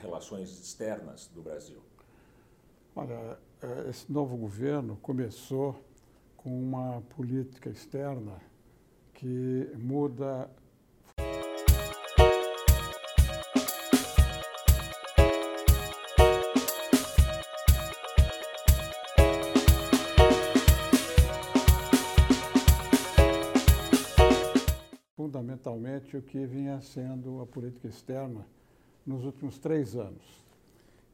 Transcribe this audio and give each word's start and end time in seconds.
relações 0.00 0.50
externas 0.50 1.28
do 1.28 1.42
Brasil? 1.42 1.80
Olha, 2.94 3.38
é, 3.62 3.90
esse 3.90 4.10
novo 4.10 4.36
governo 4.36 4.96
começou 5.02 5.82
com 6.36 6.50
uma 6.50 7.02
política 7.16 7.68
externa 7.68 8.40
que 9.12 9.70
muda 9.76 10.50
fundamentalmente 25.16 26.16
o 26.16 26.22
que 26.22 26.46
vinha 26.46 26.80
sendo 26.80 27.40
a 27.40 27.46
política 27.46 27.88
externa 27.88 28.46
nos 29.06 29.24
últimos 29.24 29.58
três 29.58 29.94
anos. 29.94 30.44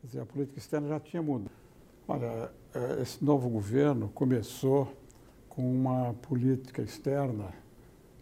Quer 0.00 0.06
dizer, 0.06 0.20
a 0.20 0.26
política 0.26 0.58
externa 0.58 0.88
já 0.88 1.00
tinha 1.00 1.22
mudado. 1.22 1.50
Olha, 2.08 2.50
é, 2.74 3.02
esse 3.02 3.24
novo 3.24 3.48
governo 3.48 4.08
começou 4.14 4.92
com 5.48 5.62
uma 5.70 6.14
política 6.14 6.82
externa 6.82 7.52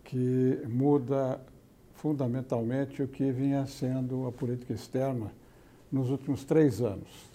que 0.04 0.62
muda 0.68 1.40
fundamentalmente 1.94 3.02
o 3.02 3.08
que 3.08 3.30
vinha 3.30 3.66
sendo 3.66 4.26
a 4.26 4.32
política 4.32 4.72
externa 4.72 5.32
nos 5.90 6.10
últimos 6.10 6.44
três 6.44 6.80
anos. 6.80 7.30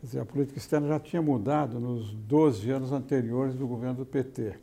Quer 0.00 0.06
dizer, 0.06 0.20
a 0.20 0.24
política 0.24 0.58
externa 0.58 0.88
já 0.88 0.98
tinha 0.98 1.22
mudado 1.22 1.78
nos 1.78 2.12
12 2.12 2.70
anos 2.70 2.92
anteriores 2.92 3.54
do 3.54 3.66
governo 3.66 3.98
do 3.98 4.06
PT 4.06 4.54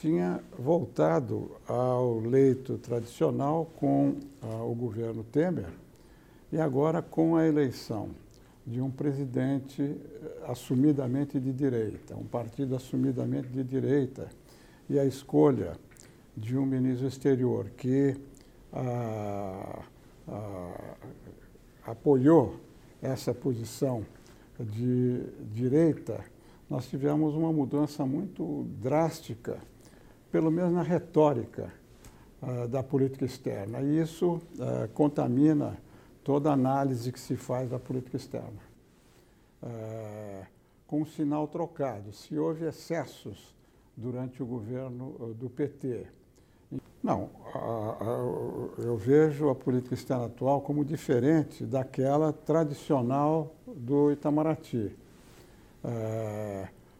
tinha 0.00 0.42
voltado 0.58 1.50
ao 1.68 2.20
leito 2.20 2.78
tradicional 2.78 3.70
com 3.76 4.16
ah, 4.40 4.62
o 4.62 4.74
governo 4.74 5.22
Temer 5.22 5.68
e 6.52 6.58
agora 6.60 7.00
com 7.00 7.36
a 7.36 7.46
eleição 7.46 8.10
de 8.66 8.80
um 8.80 8.90
presidente 8.90 9.82
eh, 9.82 10.44
assumidamente 10.46 11.40
de 11.40 11.52
direita, 11.52 12.16
um 12.16 12.24
partido 12.24 12.74
assumidamente 12.76 13.48
de 13.48 13.64
direita, 13.64 14.28
e 14.88 14.98
a 14.98 15.04
escolha 15.04 15.72
de 16.36 16.56
um 16.56 16.66
ministro 16.66 17.06
exterior 17.06 17.70
que 17.76 18.16
ah, 18.72 19.82
ah, 20.28 20.96
apoiou 21.86 22.56
essa 23.00 23.32
posição 23.32 24.04
de 24.58 25.22
direita, 25.52 26.24
nós 26.68 26.88
tivemos 26.88 27.34
uma 27.34 27.52
mudança 27.52 28.04
muito 28.04 28.66
drástica 28.80 29.58
pelo 30.30 30.50
menos 30.50 30.72
na 30.72 30.82
retórica 30.82 31.72
uh, 32.42 32.68
da 32.68 32.82
política 32.82 33.24
externa. 33.24 33.80
E 33.80 34.00
isso 34.00 34.34
uh, 34.34 34.88
contamina 34.94 35.76
toda 36.22 36.52
análise 36.52 37.10
que 37.12 37.20
se 37.20 37.36
faz 37.36 37.70
da 37.70 37.78
política 37.78 38.16
externa. 38.16 38.70
Uh, 39.62 40.46
com 40.86 41.02
um 41.02 41.06
sinal 41.06 41.46
trocado, 41.46 42.12
se 42.12 42.38
houve 42.38 42.64
excessos 42.66 43.54
durante 43.96 44.42
o 44.42 44.46
governo 44.46 45.34
do 45.38 45.48
PT. 45.48 46.06
Não, 47.02 47.30
eu 48.78 48.96
vejo 48.96 49.48
a 49.48 49.54
política 49.54 49.94
externa 49.94 50.26
atual 50.26 50.60
como 50.60 50.84
diferente 50.84 51.64
daquela 51.64 52.32
tradicional 52.32 53.54
do 53.66 54.10
Itamaraty, 54.12 54.94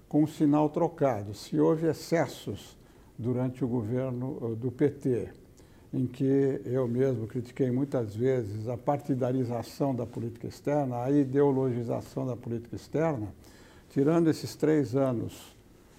com 0.09 0.23
um 0.23 0.27
sinal 0.27 0.69
trocado. 0.69 1.35
Se 1.35 1.59
houve 1.61 1.87
excessos 1.87 2.77
durante 3.21 3.63
o 3.63 3.69
governo 3.69 4.39
eh, 4.43 4.55
do 4.57 4.73
PT, 4.73 5.29
em 5.93 6.07
que 6.07 6.61
eu 6.65 6.87
mesmo 6.87 7.27
critiquei 7.27 7.71
muitas 7.71 8.15
vezes 8.15 8.69
a 8.69 8.77
partidarização 8.77 9.95
da 9.95 10.07
política 10.07 10.47
externa, 10.47 11.03
a 11.03 11.11
ideologização 11.11 12.25
da 12.25 12.37
política 12.37 12.77
externa, 12.77 13.29
tirando 13.91 14.31
esses 14.31 14.55
três 14.55 14.95
anos 14.95 15.57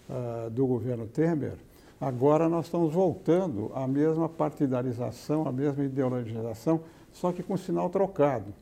uh, 0.10 0.50
do 0.50 0.66
governo 0.66 1.08
Temer, 1.08 1.56
agora 2.00 2.48
nós 2.48 2.66
estamos 2.66 2.94
voltando 2.94 3.70
à 3.76 3.86
mesma 3.86 4.30
partidarização, 4.30 5.46
à 5.46 5.52
mesma 5.52 5.84
ideologização, 5.84 6.82
só 7.12 7.34
que 7.34 7.44
com 7.44 7.58
sinal 7.58 7.90
trocado. 7.90 8.54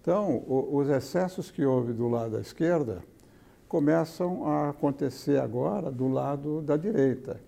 Então, 0.00 0.42
o, 0.48 0.76
os 0.78 0.88
excessos 0.88 1.50
que 1.50 1.62
houve 1.62 1.92
do 1.92 2.08
lado 2.08 2.32
da 2.32 2.40
esquerda 2.40 3.02
começam 3.68 4.46
a 4.48 4.70
acontecer 4.70 5.38
agora 5.38 5.90
do 5.90 6.08
lado 6.08 6.62
da 6.62 6.76
direita. 6.78 7.38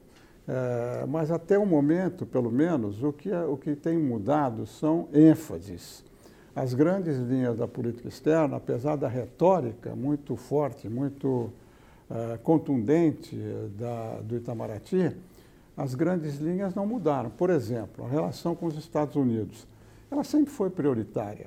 É, 0.46 1.06
mas 1.06 1.30
até 1.30 1.58
o 1.58 1.64
momento, 1.64 2.26
pelo 2.26 2.50
menos, 2.50 3.02
o 3.02 3.12
que, 3.12 3.30
é, 3.30 3.44
o 3.44 3.56
que 3.56 3.76
tem 3.76 3.96
mudado 3.96 4.66
são 4.66 5.08
ênfases. 5.12 6.04
As 6.54 6.74
grandes 6.74 7.16
linhas 7.16 7.56
da 7.56 7.68
política 7.68 8.08
externa, 8.08 8.56
apesar 8.56 8.96
da 8.96 9.08
retórica 9.08 9.94
muito 9.94 10.36
forte, 10.36 10.88
muito 10.88 11.50
é, 12.10 12.36
contundente 12.38 13.36
da, 13.78 14.20
do 14.22 14.36
Itamaraty, 14.36 15.16
as 15.76 15.94
grandes 15.94 16.36
linhas 16.38 16.74
não 16.74 16.86
mudaram. 16.86 17.30
Por 17.30 17.48
exemplo, 17.48 18.04
a 18.04 18.08
relação 18.08 18.54
com 18.54 18.66
os 18.66 18.76
Estados 18.76 19.16
Unidos. 19.16 19.66
Ela 20.10 20.24
sempre 20.24 20.52
foi 20.52 20.68
prioritária. 20.68 21.46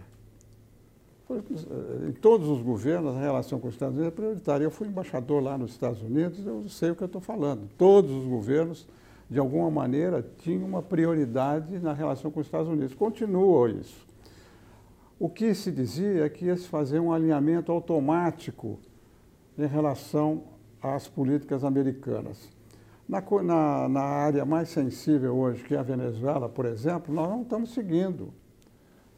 Em 2.08 2.12
todos 2.12 2.48
os 2.48 2.62
governos, 2.62 3.16
a 3.16 3.20
relação 3.20 3.60
com 3.60 3.68
os 3.68 3.74
Estados 3.74 3.96
Unidos 3.96 4.14
é 4.14 4.16
prioritária. 4.16 4.64
Eu 4.64 4.70
fui 4.70 4.88
embaixador 4.88 5.42
lá 5.42 5.58
nos 5.58 5.72
Estados 5.72 6.02
Unidos, 6.02 6.46
eu 6.46 6.70
sei 6.70 6.92
o 6.92 6.96
que 6.96 7.02
eu 7.02 7.08
estou 7.08 7.22
falando. 7.22 7.68
Todos 7.78 8.12
os 8.12 8.26
governos, 8.26 8.88
de 9.28 9.40
alguma 9.40 9.72
maneira, 9.72 10.24
tinham 10.40 10.64
uma 10.64 10.84
prioridade 10.84 11.80
na 11.80 11.94
relação 11.94 12.30
com 12.30 12.40
os 12.40 12.46
Estados 12.46 12.68
Unidos. 12.68 12.94
Continua 12.94 13.72
isso. 13.72 14.06
O 15.18 15.28
que 15.28 15.56
se 15.56 15.72
dizia 15.72 16.26
é 16.26 16.30
que 16.30 16.46
ia 16.46 16.58
se 16.58 16.68
fazer 16.68 17.00
um 17.00 17.12
alinhamento 17.12 17.72
automático 17.72 18.78
em 19.58 19.66
relação 19.66 20.44
às 20.80 21.08
políticas 21.08 21.64
americanas. 21.64 22.50
Na, 23.10 23.22
na, 23.42 23.90
na 23.90 24.02
área 24.02 24.46
mais 24.46 24.70
sensível 24.70 25.36
hoje, 25.36 25.64
que 25.64 25.74
é 25.74 25.78
a 25.78 25.84
Venezuela, 25.84 26.48
por 26.48 26.66
exemplo, 26.66 27.14
nós 27.14 27.30
não 27.30 27.42
estamos 27.42 27.74
seguindo 27.74 28.32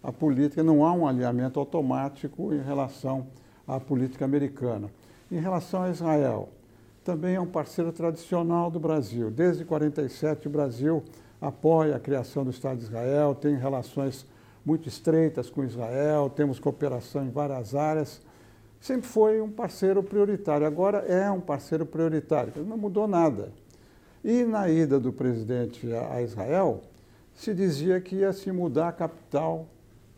a 0.07 0.11
política, 0.13 0.63
não 0.63 0.85
há 0.85 0.93
um 0.93 1.05
alinhamento 1.05 1.59
automático 1.59 2.53
em 2.53 2.61
relação 2.61 3.27
à 3.67 3.77
política 3.77 4.23
americana. 4.23 4.89
Em 5.29 5.37
relação 5.37 5.83
a 5.83 5.89
Israel, 5.89 6.47
também 7.03 7.35
é 7.35 7.41
um 7.41 7.45
parceiro 7.45 7.91
tradicional 7.91 8.71
do 8.71 8.79
Brasil. 8.79 9.29
Desde 9.29 9.65
1947, 9.65 10.47
o 10.47 10.49
Brasil 10.49 11.03
apoia 11.41 11.97
a 11.97 11.99
criação 11.99 12.45
do 12.45 12.51
Estado 12.51 12.77
de 12.77 12.85
Israel, 12.85 13.35
tem 13.35 13.57
relações 13.57 14.25
muito 14.65 14.87
estreitas 14.87 15.49
com 15.49 15.65
Israel, 15.65 16.31
temos 16.33 16.57
cooperação 16.57 17.25
em 17.25 17.29
várias 17.29 17.75
áreas. 17.75 18.21
Sempre 18.79 19.09
foi 19.09 19.41
um 19.41 19.51
parceiro 19.51 20.01
prioritário, 20.01 20.65
agora 20.65 20.99
é 20.99 21.29
um 21.29 21.41
parceiro 21.41 21.85
prioritário, 21.85 22.53
não 22.63 22.77
mudou 22.77 23.09
nada. 23.09 23.51
E 24.23 24.45
na 24.45 24.69
ida 24.69 25.01
do 25.01 25.11
presidente 25.11 25.85
a 25.93 26.21
Israel, 26.21 26.79
se 27.35 27.53
dizia 27.53 27.99
que 27.99 28.15
ia 28.15 28.31
se 28.31 28.53
mudar 28.53 28.87
a 28.87 28.93
capital 28.93 29.67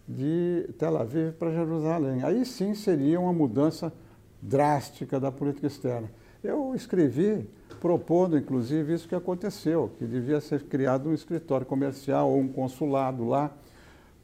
de 0.10 0.68
Tel 0.80 0.98
Aviv 0.98 1.34
para 1.34 1.52
Jerusalém. 1.52 2.24
Aí 2.24 2.44
sim 2.44 2.74
seria 2.74 3.20
uma 3.20 3.32
mudança 3.32 3.94
drástica 4.42 5.20
da 5.20 5.32
política 5.32 5.68
externa. 5.68 6.10
Eu 6.44 6.74
escrevi 6.74 7.48
propondo, 7.80 8.36
inclusive, 8.36 8.94
isso 8.94 9.08
que 9.08 9.14
aconteceu, 9.14 9.92
que 10.00 10.06
devia 10.06 10.42
ser 10.42 10.64
criado 10.64 11.10
um 11.10 11.14
escritório 11.14 11.66
comercial 11.66 12.32
ou 12.32 12.40
um 12.40 12.48
consulado 12.48 13.24
lá 13.24 13.52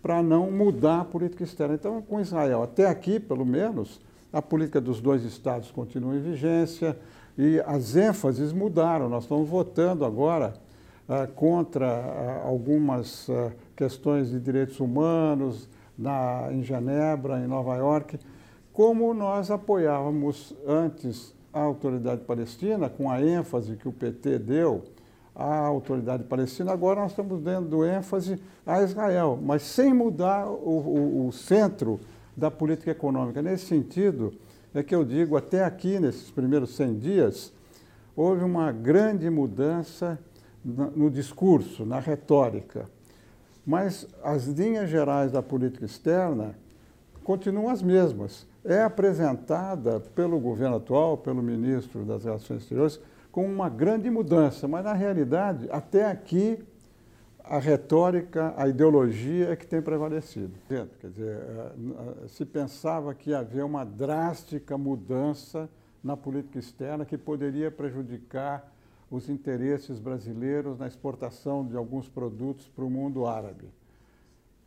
para 0.01 0.23
não 0.23 0.50
mudar 0.50 1.01
a 1.01 1.06
política 1.06 1.44
externa. 1.44 1.75
Então, 1.75 2.02
com 2.02 2.19
Israel, 2.19 2.63
até 2.63 2.88
aqui, 2.88 3.19
pelo 3.19 3.46
menos, 3.46 4.02
a 4.34 4.41
política 4.41 4.81
dos 4.81 5.00
dois 5.00 5.23
estados 5.23 5.69
continua 5.69 6.16
em 6.16 6.19
vigência 6.19 6.97
e 7.38 7.62
as 7.66 7.96
ênfases 7.96 8.52
mudaram. 8.52 9.07
Nós 9.07 9.23
estamos 9.23 9.47
votando 9.47 10.03
agora 10.03 10.53
contra 11.35 11.88
ah, 11.88 12.41
algumas 12.45 13.29
ah, 13.29 13.51
questões 13.75 14.31
de 14.31 14.39
direitos 14.39 14.79
humanos, 14.79 15.69
na, 15.97 16.49
em 16.52 16.63
Genebra, 16.63 17.40
em 17.40 17.47
Nova 17.47 17.75
York, 17.75 18.19
como 18.73 19.13
nós 19.13 19.49
apoiávamos 19.49 20.53
antes 20.67 21.34
a 21.53 21.61
autoridade 21.61 22.22
palestina, 22.22 22.90
com 22.90 23.09
a 23.09 23.22
ênfase 23.22 23.78
que 23.78 23.87
o 23.87 23.93
PT 23.93 24.40
deu 24.40 24.84
à 25.34 25.59
autoridade 25.59 26.23
palestina, 26.23 26.73
agora 26.73 26.99
nós 26.99 27.11
estamos 27.11 27.41
dando 27.41 27.85
ênfase 27.85 28.40
a 28.66 28.81
Israel, 28.81 29.40
mas 29.41 29.61
sem 29.61 29.93
mudar 29.93 30.47
o, 30.47 31.23
o, 31.23 31.28
o 31.28 31.31
centro 31.31 31.99
da 32.35 32.52
política 32.52 32.91
econômica. 32.91 33.41
Nesse 33.41 33.66
sentido, 33.66 34.34
é 34.73 34.84
que 34.84 34.93
eu 34.93 35.05
digo, 35.05 35.37
até 35.37 35.63
aqui, 35.63 35.99
nesses 35.99 36.29
primeiros 36.29 36.75
100 36.75 36.99
dias, 36.99 37.53
houve 38.16 38.43
uma 38.43 38.72
grande 38.73 39.29
mudança 39.29 40.19
no 40.66 41.12
discurso, 41.12 41.85
na 41.85 42.00
retórica. 42.00 42.90
Mas 43.66 44.08
as 44.23 44.46
linhas 44.46 44.90
gerais 44.90 45.32
da 45.32 45.44
política 45.44 45.85
externa 45.85 46.56
continuam 47.23 47.70
as 47.70 47.84
mesmas. 47.84 48.47
É 48.64 48.82
apresentada 48.82 50.00
pelo 50.00 50.40
governo 50.40 50.78
atual, 50.78 51.17
pelo 51.17 51.41
ministro 51.44 52.03
das 52.03 52.26
Relações 52.26 52.64
Exteriores, 52.64 53.00
com 53.32 53.46
uma 53.46 53.70
grande 53.70 54.09
mudança, 54.09 54.67
mas 54.67 54.84
na 54.84 54.94
realidade, 54.94 55.67
até 55.70 56.09
aqui, 56.09 56.64
a 57.44 57.59
retórica, 57.59 58.53
a 58.58 58.67
ideologia 58.67 59.52
é 59.52 59.56
que 59.56 59.67
tem 59.67 59.82
prevalecido. 59.82 60.53
Quer 60.67 60.88
dizer, 61.03 61.38
eh, 61.38 62.28
se 62.28 62.44
pensava 62.44 63.14
que 63.14 63.29
ia 63.32 63.40
haver 63.40 63.64
uma 63.64 63.84
drástica 63.84 64.78
mudança 64.78 65.70
na 66.03 66.17
política 66.17 66.58
externa 66.58 67.06
que 67.06 67.17
poderia 67.17 67.70
prejudicar 67.70 68.74
os 69.09 69.29
interesses 69.29 69.99
brasileiros 69.99 70.78
na 70.78 70.87
exportação 70.87 71.66
de 71.66 71.75
alguns 71.75 72.09
produtos 72.09 72.67
para 72.67 72.84
o 72.84 72.90
mundo 72.90 73.25
árabe. 73.28 73.66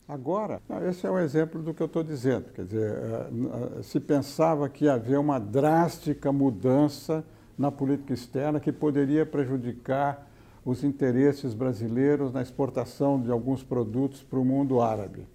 Agora, 0.09 0.63
esse 0.89 1.07
é 1.07 1.11
o 1.11 1.19
exemplo 1.19 1.63
do 1.63 1.75
que 1.75 1.83
eu 1.83 1.87
estou 1.87 2.03
dizendo. 2.03 2.51
Quer 2.55 2.65
dizer, 2.65 2.93
eh, 2.93 3.83
se 3.83 4.01
pensava 4.01 4.67
que 4.69 4.87
ia 4.87 4.95
haver 4.95 5.19
uma 5.19 5.39
drástica 5.39 6.33
mudança 6.33 7.23
na 7.59 7.71
política 7.71 8.15
externa 8.15 8.59
que 8.59 8.73
poderia 8.73 9.27
prejudicar 9.27 10.27
os 10.65 10.83
interesses 10.83 11.53
brasileiros 11.53 12.33
na 12.33 12.41
exportação 12.41 13.21
de 13.21 13.31
alguns 13.31 13.63
produtos 13.63 14.23
para 14.23 14.39
o 14.39 14.45
mundo 14.45 14.81
árabe. 14.81 15.27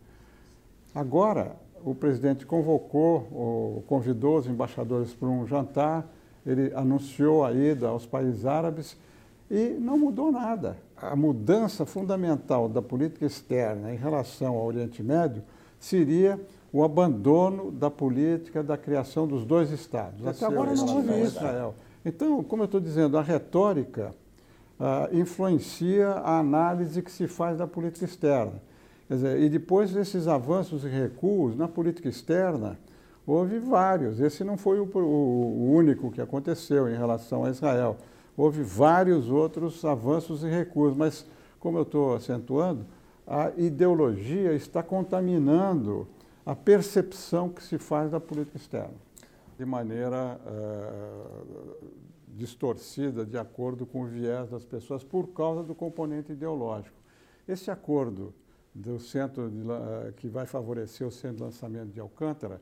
Agora, 0.95 1.55
o 1.83 1.93
presidente 1.93 2.45
convocou, 2.45 3.83
convidou 3.87 4.37
os 4.37 4.47
embaixadores 4.47 5.13
para 5.13 5.27
um 5.27 5.45
jantar, 5.45 6.07
ele 6.45 6.73
anunciou 6.75 7.43
a 7.43 7.53
ida 7.53 7.87
aos 7.87 8.05
países 8.05 8.45
árabes 8.45 8.97
e 9.49 9.77
não 9.79 9.97
mudou 9.97 10.31
nada. 10.31 10.77
A 10.97 11.15
mudança 11.15 11.85
fundamental 11.85 12.67
da 12.67 12.81
política 12.81 13.25
externa 13.25 13.93
em 13.93 13.97
relação 13.97 14.55
ao 14.55 14.65
Oriente 14.65 15.03
Médio 15.03 15.43
seria 15.79 16.39
o 16.71 16.83
abandono 16.83 17.71
da 17.71 17.91
política 17.91 18.63
da 18.63 18.77
criação 18.77 19.27
dos 19.27 19.45
dois 19.45 19.69
Estados. 19.71 20.25
Até 20.25 20.45
agora 20.45 20.73
não 20.73 20.95
houve 20.95 21.21
Israel. 21.21 21.75
Então, 22.03 22.43
como 22.43 22.63
eu 22.63 22.65
estou 22.65 22.81
dizendo, 22.81 23.17
a 23.17 23.21
retórica 23.21 24.13
uh, 24.79 25.15
influencia 25.15 26.07
a 26.09 26.39
análise 26.39 27.01
que 27.01 27.11
se 27.11 27.27
faz 27.27 27.57
da 27.57 27.67
política 27.67 28.05
externa. 28.05 28.61
Dizer, 29.09 29.39
e 29.41 29.49
depois 29.49 29.91
desses 29.91 30.27
avanços 30.27 30.83
e 30.83 30.87
recuos 30.87 31.55
na 31.55 31.67
política 31.67 32.09
externa, 32.09 32.79
houve 33.25 33.59
vários. 33.59 34.19
Esse 34.19 34.43
não 34.43 34.57
foi 34.57 34.79
o, 34.79 34.85
o, 34.85 35.71
único 35.71 36.11
que 36.11 36.21
aconteceu 36.21 36.89
em 36.89 36.95
relação 36.95 37.45
a 37.45 37.49
Israel. 37.49 37.97
Houve 38.35 38.63
vários 38.63 39.29
outros 39.29 39.83
avanços 39.85 40.43
e 40.43 40.47
recuos, 40.47 40.95
mas, 40.95 41.25
como 41.59 41.77
eu 41.77 41.83
estou 41.83 42.15
acentuando, 42.15 42.85
a 43.25 43.51
ideologia 43.55 44.53
está 44.53 44.83
contaminando 44.83 46.07
a 46.45 46.55
percepção 46.55 47.47
que 47.47 47.63
se 47.63 47.77
faz 47.77 48.11
da 48.11 48.19
política 48.19 48.57
externa, 48.57 48.95
de 49.57 49.65
maneira 49.65 50.39
uh, 50.45 51.87
distorcida 52.27 53.25
de 53.25 53.37
acordo 53.37 53.85
com 53.85 54.01
o 54.01 54.07
viés 54.07 54.49
das 54.49 54.65
pessoas 54.65 55.03
por 55.03 55.27
causa 55.27 55.63
do 55.63 55.73
componente 55.73 56.33
ideológico. 56.33 56.97
Esse 57.47 57.71
acordo 57.71 58.33
do 58.75 58.99
centro 58.99 59.49
de, 59.49 59.61
uh, 59.61 60.11
que 60.17 60.27
vai 60.27 60.45
favorecer 60.45 61.07
o 61.07 61.11
centro 61.11 61.37
de 61.37 61.43
lançamento 61.43 61.91
de 61.91 61.99
Alcântara, 62.01 62.59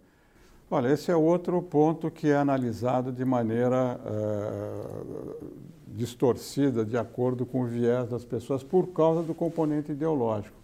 olha, 0.71 0.93
esse 0.93 1.11
é 1.11 1.15
outro 1.15 1.61
ponto 1.61 2.09
que 2.09 2.29
é 2.29 2.37
analisado 2.37 3.11
de 3.11 3.25
maneira 3.25 3.99
uh, 3.99 5.45
distorcida 5.87 6.85
de 6.85 6.97
acordo 6.97 7.45
com 7.45 7.63
o 7.63 7.65
viés 7.65 8.07
das 8.07 8.23
pessoas 8.23 8.63
por 8.63 8.87
causa 8.87 9.21
do 9.21 9.35
componente 9.35 9.91
ideológico. 9.91 10.55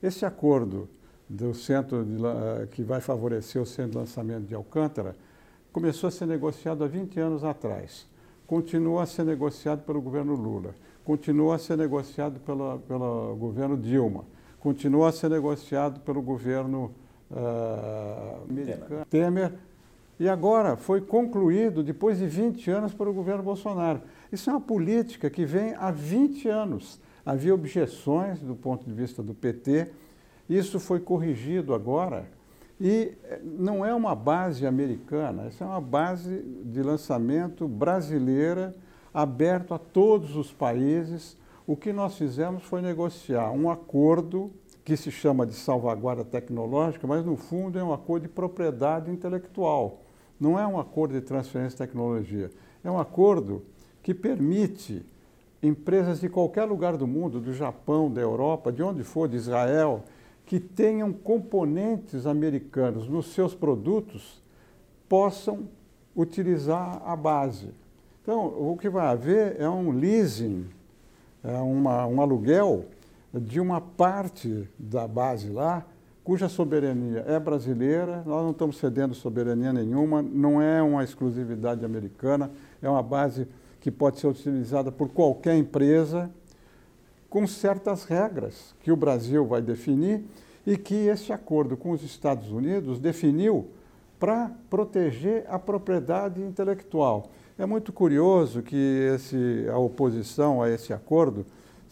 Esse 0.00 0.24
acordo 0.24 0.88
do 1.28 1.52
centro 1.52 2.04
de, 2.04 2.14
uh, 2.14 2.66
que 2.70 2.84
vai 2.84 3.00
favorecer 3.00 3.60
o 3.60 3.66
centro 3.66 3.90
de 3.90 3.98
lançamento 3.98 4.46
de 4.46 4.54
Alcântara 4.54 5.16
começou 5.72 6.06
a 6.06 6.10
ser 6.12 6.26
negociado 6.26 6.84
há 6.84 6.86
20 6.86 7.18
anos 7.18 7.42
atrás. 7.42 8.06
Continua 8.46 9.02
a 9.02 9.06
ser 9.06 9.24
negociado 9.24 9.82
pelo 9.82 10.00
governo 10.00 10.36
Lula, 10.36 10.76
continua 11.04 11.56
a 11.56 11.58
ser 11.58 11.76
negociado 11.76 12.38
pelo 12.40 13.36
governo 13.36 13.76
Dilma, 13.76 14.24
continua 14.60 15.08
a 15.08 15.12
ser 15.12 15.28
negociado 15.28 15.98
pelo 16.00 16.22
governo 16.22 16.92
uh, 17.30 18.42
americano, 18.48 19.06
Temer. 19.10 19.52
E 20.18 20.28
agora 20.28 20.76
foi 20.76 21.00
concluído, 21.00 21.82
depois 21.82 22.18
de 22.18 22.26
20 22.26 22.70
anos, 22.70 22.94
pelo 22.94 23.12
governo 23.12 23.42
Bolsonaro. 23.42 24.00
Isso 24.32 24.48
é 24.48 24.52
uma 24.52 24.60
política 24.60 25.28
que 25.28 25.44
vem 25.44 25.74
há 25.74 25.90
20 25.90 26.48
anos. 26.48 26.98
Havia 27.24 27.54
objeções 27.54 28.40
do 28.40 28.54
ponto 28.54 28.86
de 28.86 28.92
vista 28.92 29.22
do 29.22 29.34
PT, 29.34 29.90
isso 30.48 30.78
foi 30.78 31.00
corrigido 31.00 31.74
agora 31.74 32.26
e 32.80 33.14
eh, 33.24 33.40
não 33.42 33.84
é 33.84 33.94
uma 33.94 34.14
base 34.14 34.66
americana, 34.66 35.46
essa 35.46 35.64
é 35.64 35.66
uma 35.66 35.80
base 35.80 36.42
de 36.64 36.82
lançamento 36.82 37.66
brasileira, 37.66 38.74
aberto 39.12 39.72
a 39.72 39.78
todos 39.78 40.36
os 40.36 40.52
países. 40.52 41.36
O 41.66 41.76
que 41.76 41.92
nós 41.92 42.16
fizemos 42.16 42.62
foi 42.62 42.80
negociar 42.82 43.50
um 43.50 43.70
acordo 43.70 44.52
que 44.86 44.96
se 44.96 45.10
chama 45.10 45.44
de 45.44 45.52
salvaguarda 45.52 46.24
tecnológica, 46.24 47.08
mas 47.08 47.26
no 47.26 47.34
fundo 47.34 47.76
é 47.76 47.82
um 47.82 47.92
acordo 47.92 48.22
de 48.22 48.28
propriedade 48.28 49.10
intelectual. 49.10 50.02
Não 50.38 50.56
é 50.56 50.64
um 50.64 50.78
acordo 50.78 51.12
de 51.12 51.22
transferência 51.22 51.76
de 51.76 51.78
tecnologia. 51.78 52.52
É 52.84 52.90
um 52.90 52.96
acordo 52.96 53.64
que 54.00 54.14
permite 54.14 55.04
empresas 55.60 56.20
de 56.20 56.28
qualquer 56.28 56.66
lugar 56.66 56.96
do 56.96 57.04
mundo, 57.04 57.40
do 57.40 57.52
Japão, 57.52 58.08
da 58.08 58.20
Europa, 58.20 58.70
de 58.70 58.80
onde 58.80 59.02
for, 59.02 59.28
de 59.28 59.34
Israel, 59.34 60.04
que 60.44 60.60
tenham 60.60 61.12
componentes 61.12 62.24
americanos 62.24 63.08
nos 63.08 63.32
seus 63.32 63.56
produtos 63.56 64.40
possam 65.08 65.68
utilizar 66.14 67.02
a 67.04 67.16
base. 67.16 67.70
Então, 68.22 68.46
o 68.46 68.78
que 68.80 68.88
vai 68.88 69.08
haver 69.08 69.60
é 69.60 69.68
um 69.68 69.90
leasing, 69.90 70.64
é 71.42 71.58
uma, 71.58 72.06
um 72.06 72.20
aluguel 72.20 72.84
de 73.32 73.60
uma 73.60 73.80
parte 73.80 74.68
da 74.78 75.06
base 75.06 75.48
lá, 75.48 75.86
cuja 76.24 76.48
soberania 76.48 77.24
é 77.26 77.38
brasileira, 77.38 78.22
nós 78.26 78.42
não 78.42 78.50
estamos 78.50 78.78
cedendo 78.78 79.14
soberania 79.14 79.72
nenhuma, 79.72 80.22
não 80.22 80.60
é 80.60 80.82
uma 80.82 81.04
exclusividade 81.04 81.84
americana, 81.84 82.50
é 82.82 82.88
uma 82.88 83.02
base 83.02 83.46
que 83.80 83.90
pode 83.90 84.18
ser 84.18 84.26
utilizada 84.26 84.90
por 84.90 85.08
qualquer 85.08 85.56
empresa 85.56 86.30
com 87.30 87.46
certas 87.46 88.04
regras 88.04 88.74
que 88.80 88.90
o 88.90 88.96
Brasil 88.96 89.46
vai 89.46 89.62
definir 89.62 90.24
e 90.66 90.76
que 90.76 90.94
esse 90.94 91.32
acordo 91.32 91.76
com 91.76 91.92
os 91.92 92.02
Estados 92.02 92.50
Unidos 92.50 92.98
definiu 92.98 93.68
para 94.18 94.50
proteger 94.70 95.44
a 95.48 95.58
propriedade 95.58 96.40
intelectual. 96.40 97.30
É 97.58 97.64
muito 97.64 97.92
curioso 97.92 98.62
que 98.62 99.10
esse, 99.14 99.66
a 99.70 99.78
oposição 99.78 100.60
a 100.60 100.68
esse 100.68 100.92
acordo 100.92 101.46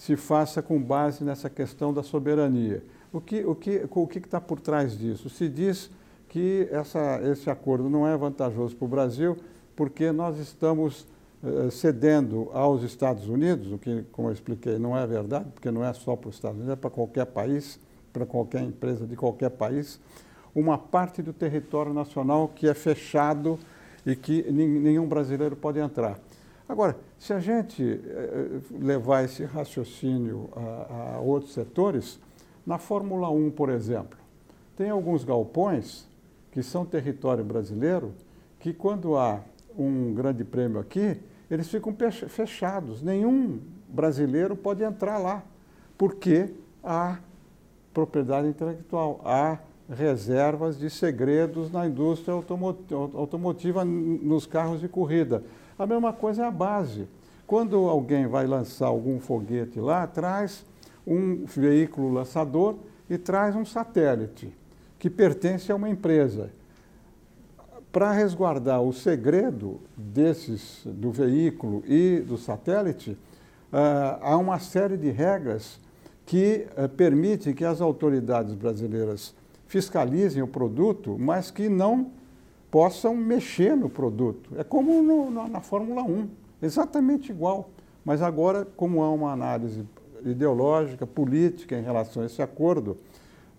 se 0.05 0.17
faça 0.17 0.61
com 0.61 0.79
base 0.79 1.25
nessa 1.25 1.49
questão 1.49 1.91
da 1.91 2.03
soberania. 2.03 2.83
O 3.11 3.23
que 3.23 3.43
o 3.43 3.55
que 3.55 3.89
o 3.91 4.06
que 4.06 4.19
está 4.19 4.39
por 4.39 4.61
trás 4.61 4.99
disso? 4.99 5.31
Se 5.31 5.49
diz 5.49 5.91
que 6.29 6.69
essa, 6.70 7.23
esse 7.23 7.49
acordo 7.49 7.89
não 7.89 8.06
é 8.06 8.15
vantajoso 8.15 8.77
para 8.77 8.84
o 8.84 8.89
Brasil 8.89 9.34
porque 9.75 10.13
nós 10.13 10.39
estamos 10.39 11.06
eh, 11.43 11.70
cedendo 11.70 12.51
aos 12.53 12.82
Estados 12.82 13.29
Unidos, 13.29 13.73
o 13.73 13.79
que, 13.79 14.05
como 14.13 14.29
eu 14.29 14.32
expliquei, 14.34 14.79
não 14.79 14.94
é 14.94 15.06
verdade, 15.06 15.46
porque 15.55 15.70
não 15.70 15.82
é 15.82 15.91
só 15.94 16.15
para 16.15 16.29
os 16.29 16.34
Estados 16.34 16.58
Unidos, 16.58 16.75
é 16.75 16.77
para 16.77 16.91
qualquer 16.91 17.25
país, 17.25 17.81
para 18.13 18.27
qualquer 18.27 18.61
empresa 18.61 19.06
de 19.06 19.17
qualquer 19.17 19.53
país, 19.53 19.99
uma 20.55 20.77
parte 20.77 21.23
do 21.23 21.32
território 21.32 21.94
nacional 21.94 22.53
que 22.55 22.69
é 22.69 22.75
fechado 22.75 23.58
e 24.05 24.15
que 24.15 24.53
nenhum 24.53 25.08
brasileiro 25.08 25.56
pode 25.56 25.79
entrar. 25.79 26.20
Agora, 26.69 26.97
se 27.19 27.33
a 27.33 27.41
gente 27.41 27.83
eh, 27.83 28.61
levar 28.71 29.25
esse 29.25 29.44
raciocínio 29.44 30.49
a, 30.56 31.17
a 31.17 31.21
outros 31.21 31.53
setores, 31.53 32.19
na 32.67 32.79
Fórmula 32.79 33.29
1, 33.29 33.51
por 33.51 33.69
exemplo, 33.69 34.19
tem 34.77 34.89
alguns 34.89 35.25
galpões 35.25 36.09
que 36.51 36.63
são 36.63 36.87
território 36.87 37.44
brasileiro, 37.44 38.13
que 38.59 38.73
quando 38.73 39.17
há 39.17 39.41
um 39.77 40.15
grande 40.15 40.44
prêmio 40.44 40.81
aqui, 40.81 41.21
eles 41.51 41.69
ficam 41.69 41.94
fechados. 42.29 43.03
Nenhum 43.03 43.61
brasileiro 43.89 44.56
pode 44.56 44.83
entrar 44.83 45.19
lá, 45.19 45.43
porque 45.99 46.51
há 46.83 47.19
propriedade 47.93 48.49
intelectual, 48.49 49.21
há 49.25 49.59
reservas 49.89 50.79
de 50.79 50.89
segredos 50.89 51.71
na 51.71 51.87
indústria 51.87 52.35
automotiva 52.35 53.85
nos 53.85 54.47
carros 54.47 54.81
de 54.81 54.89
corrida. 54.89 55.43
A 55.78 55.86
mesma 55.86 56.12
coisa 56.12 56.43
é 56.43 56.46
a 56.46 56.50
base. 56.50 57.08
Quando 57.46 57.76
alguém 57.76 58.26
vai 58.26 58.46
lançar 58.46 58.86
algum 58.86 59.19
foguete 59.20 59.81
lá, 59.81 60.06
traz 60.06 60.64
um 61.06 61.44
veículo 61.44 62.12
lançador 62.12 62.76
e 63.08 63.19
traz 63.19 63.54
um 63.54 63.64
satélite 63.64 64.52
que 64.98 65.10
pertence 65.10 65.70
a 65.70 65.76
uma 65.76 65.90
empresa 65.90 66.50
para 67.94 68.10
resguardar 68.10 68.82
o 68.82 68.93
segredo 68.93 69.81
desses, 69.96 70.82
do 70.84 71.12
veículo 71.12 71.84
e 71.86 72.19
do 72.26 72.36
satélite, 72.36 73.12
uh, 73.12 74.19
há 74.20 74.36
uma 74.36 74.58
série 74.58 74.96
de 74.96 75.10
regras 75.10 75.78
que 76.26 76.66
uh, 76.76 76.88
permite 76.88 77.54
que 77.54 77.64
as 77.64 77.81
autoridades 77.81 78.52
brasileiras 78.54 79.32
fiscalizem 79.69 80.43
o 80.43 80.48
produto, 80.48 81.16
mas 81.20 81.52
que 81.52 81.69
não 81.69 82.10
possam 82.74 83.14
mexer 83.14 83.76
no 83.76 83.88
produto. 83.88 84.50
É 84.58 84.64
como 84.64 85.00
no, 85.00 85.31
na, 85.31 85.46
na 85.46 85.60
Fórmula 85.60 86.02
1, 86.02 86.28
exatamente 86.60 87.31
igual. 87.31 87.70
Mas 88.04 88.20
agora, 88.20 88.66
como 88.76 89.00
há 89.00 89.12
uma 89.12 89.31
análise 89.31 89.84
ideológica, 90.24 91.06
política 91.06 91.78
em 91.78 91.82
relação 91.82 92.24
a 92.24 92.26
esse 92.26 92.43
acordo. 92.43 92.98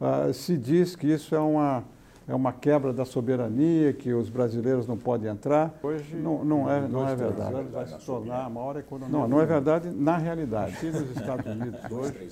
Uh, 0.02 0.34
se 0.34 0.58
diz 0.58 0.98
que 0.98 1.08
isso 1.08 1.34
é 1.34 1.40
uma, 1.40 1.86
é 2.28 2.36
uma 2.36 2.52
quebra 2.52 2.92
da 2.92 3.06
soberania, 3.06 3.94
que 3.94 4.14
os 4.14 4.30
brasileiros 4.30 4.86
não 4.86 4.98
podem 4.98 5.32
entrar. 5.32 5.74
Hoje 5.82 6.14
não, 6.18 6.44
não, 6.44 6.70
é, 6.70 6.86
não 6.86 7.08
é 7.08 7.16
verdade. 7.16 7.64
Vai 7.72 7.88
se 7.88 8.06
tornar 8.06 8.44
a 8.44 8.50
maior 8.50 8.76
economia. 8.76 9.18
Não, 9.18 9.30
não 9.30 9.40
é 9.40 9.46
verdade 9.46 9.92
na 9.92 10.18
realidade. 10.18 10.74
Aqui 10.74 10.88
nos 10.88 11.10
Estados 11.12 11.46
Unidos 11.46 11.80
hoje, 11.90 12.30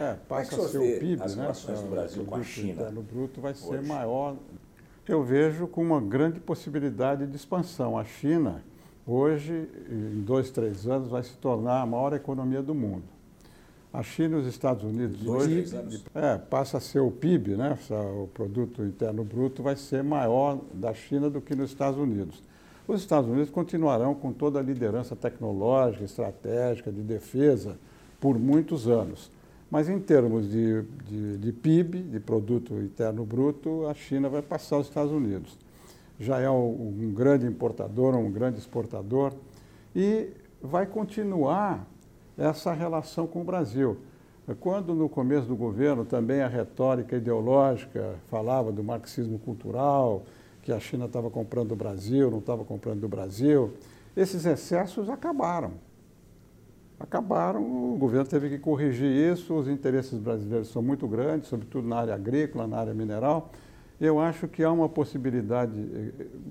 é, 0.00 0.14
passa 0.28 0.62
a 0.62 0.68
ser 0.68 0.78
o 0.78 1.00
PIB, 1.00 1.22
as 1.24 1.34
né? 1.34 1.42
relações 1.42 1.80
do 1.80 1.88
Brasil 1.88 2.24
com 2.24 2.36
a 2.36 2.42
China. 2.44 2.88
No 2.92 3.02
bruto 3.02 3.40
vai 3.40 3.52
ser 3.52 3.78
hoje. 3.78 3.88
maior. 3.88 4.36
Eu 5.10 5.24
vejo 5.24 5.66
com 5.66 5.82
uma 5.82 6.00
grande 6.00 6.38
possibilidade 6.38 7.26
de 7.26 7.34
expansão. 7.34 7.98
A 7.98 8.04
China, 8.04 8.62
hoje, 9.04 9.68
em 9.90 10.20
dois, 10.20 10.52
três 10.52 10.86
anos, 10.86 11.08
vai 11.08 11.24
se 11.24 11.36
tornar 11.38 11.80
a 11.80 11.86
maior 11.86 12.12
economia 12.12 12.62
do 12.62 12.72
mundo. 12.72 13.02
A 13.92 14.04
China 14.04 14.36
e 14.36 14.40
os 14.42 14.46
Estados 14.46 14.84
Unidos 14.84 15.26
hoje 15.26 15.64
é, 16.14 16.38
passa 16.38 16.76
a 16.76 16.80
ser 16.80 17.00
o 17.00 17.10
PIB, 17.10 17.56
né? 17.56 17.76
o 18.22 18.28
Produto 18.28 18.84
Interno 18.84 19.24
Bruto, 19.24 19.64
vai 19.64 19.74
ser 19.74 20.04
maior 20.04 20.60
da 20.72 20.94
China 20.94 21.28
do 21.28 21.40
que 21.40 21.56
nos 21.56 21.70
Estados 21.70 21.98
Unidos. 21.98 22.40
Os 22.86 23.00
Estados 23.00 23.28
Unidos 23.28 23.50
continuarão 23.50 24.14
com 24.14 24.32
toda 24.32 24.60
a 24.60 24.62
liderança 24.62 25.16
tecnológica, 25.16 26.04
estratégica, 26.04 26.92
de 26.92 27.02
defesa, 27.02 27.76
por 28.20 28.38
muitos 28.38 28.86
anos. 28.86 29.28
Mas 29.70 29.88
em 29.88 30.00
termos 30.00 30.50
de, 30.50 30.82
de, 31.06 31.38
de 31.38 31.52
PIB, 31.52 32.02
de 32.02 32.18
Produto 32.18 32.74
Interno 32.74 33.24
Bruto, 33.24 33.86
a 33.86 33.94
China 33.94 34.28
vai 34.28 34.42
passar 34.42 34.78
os 34.78 34.88
Estados 34.88 35.12
Unidos. 35.12 35.56
Já 36.18 36.40
é 36.40 36.50
um, 36.50 36.96
um 37.00 37.12
grande 37.14 37.46
importador, 37.46 38.16
um 38.16 38.30
grande 38.30 38.58
exportador, 38.58 39.32
e 39.94 40.28
vai 40.60 40.86
continuar 40.86 41.86
essa 42.36 42.72
relação 42.72 43.26
com 43.26 43.42
o 43.42 43.44
Brasil. 43.44 43.96
Quando 44.58 44.94
no 44.94 45.08
começo 45.08 45.46
do 45.46 45.54
governo 45.54 46.04
também 46.04 46.40
a 46.40 46.48
retórica 46.48 47.16
ideológica 47.16 48.16
falava 48.28 48.72
do 48.72 48.82
marxismo 48.82 49.38
cultural, 49.38 50.24
que 50.62 50.72
a 50.72 50.80
China 50.80 51.04
estava 51.04 51.30
comprando 51.30 51.72
o 51.72 51.76
Brasil, 51.76 52.30
não 52.30 52.38
estava 52.38 52.64
comprando 52.64 53.00
do 53.00 53.08
Brasil, 53.08 53.72
esses 54.16 54.44
excessos 54.44 55.08
acabaram. 55.08 55.72
Acabaram, 57.00 57.62
o 57.62 57.96
governo 57.96 58.26
teve 58.26 58.50
que 58.50 58.58
corrigir 58.58 59.10
isso, 59.32 59.54
os 59.54 59.66
interesses 59.66 60.18
brasileiros 60.18 60.68
são 60.68 60.82
muito 60.82 61.08
grandes, 61.08 61.48
sobretudo 61.48 61.88
na 61.88 61.96
área 61.96 62.14
agrícola, 62.14 62.66
na 62.66 62.76
área 62.76 62.92
mineral. 62.92 63.50
Eu 63.98 64.20
acho 64.20 64.46
que 64.46 64.62
há 64.62 64.70
uma 64.70 64.88
possibilidade 64.88 65.72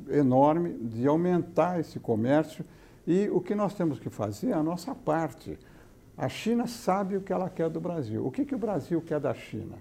eh, 0.09 0.17
enorme 0.17 0.73
de 0.73 1.07
aumentar 1.07 1.79
esse 1.79 1.99
comércio 1.99 2.65
e 3.05 3.29
o 3.29 3.39
que 3.39 3.53
nós 3.53 3.75
temos 3.75 3.99
que 3.99 4.09
fazer 4.09 4.49
é 4.49 4.53
a 4.53 4.63
nossa 4.63 4.95
parte. 4.95 5.57
A 6.17 6.27
China 6.27 6.65
sabe 6.65 7.15
o 7.15 7.21
que 7.21 7.31
ela 7.31 7.49
quer 7.49 7.69
do 7.69 7.79
Brasil. 7.79 8.25
O 8.25 8.31
que, 8.31 8.43
que 8.43 8.55
o 8.55 8.57
Brasil 8.57 9.01
quer 9.01 9.19
da 9.19 9.33
China? 9.35 9.77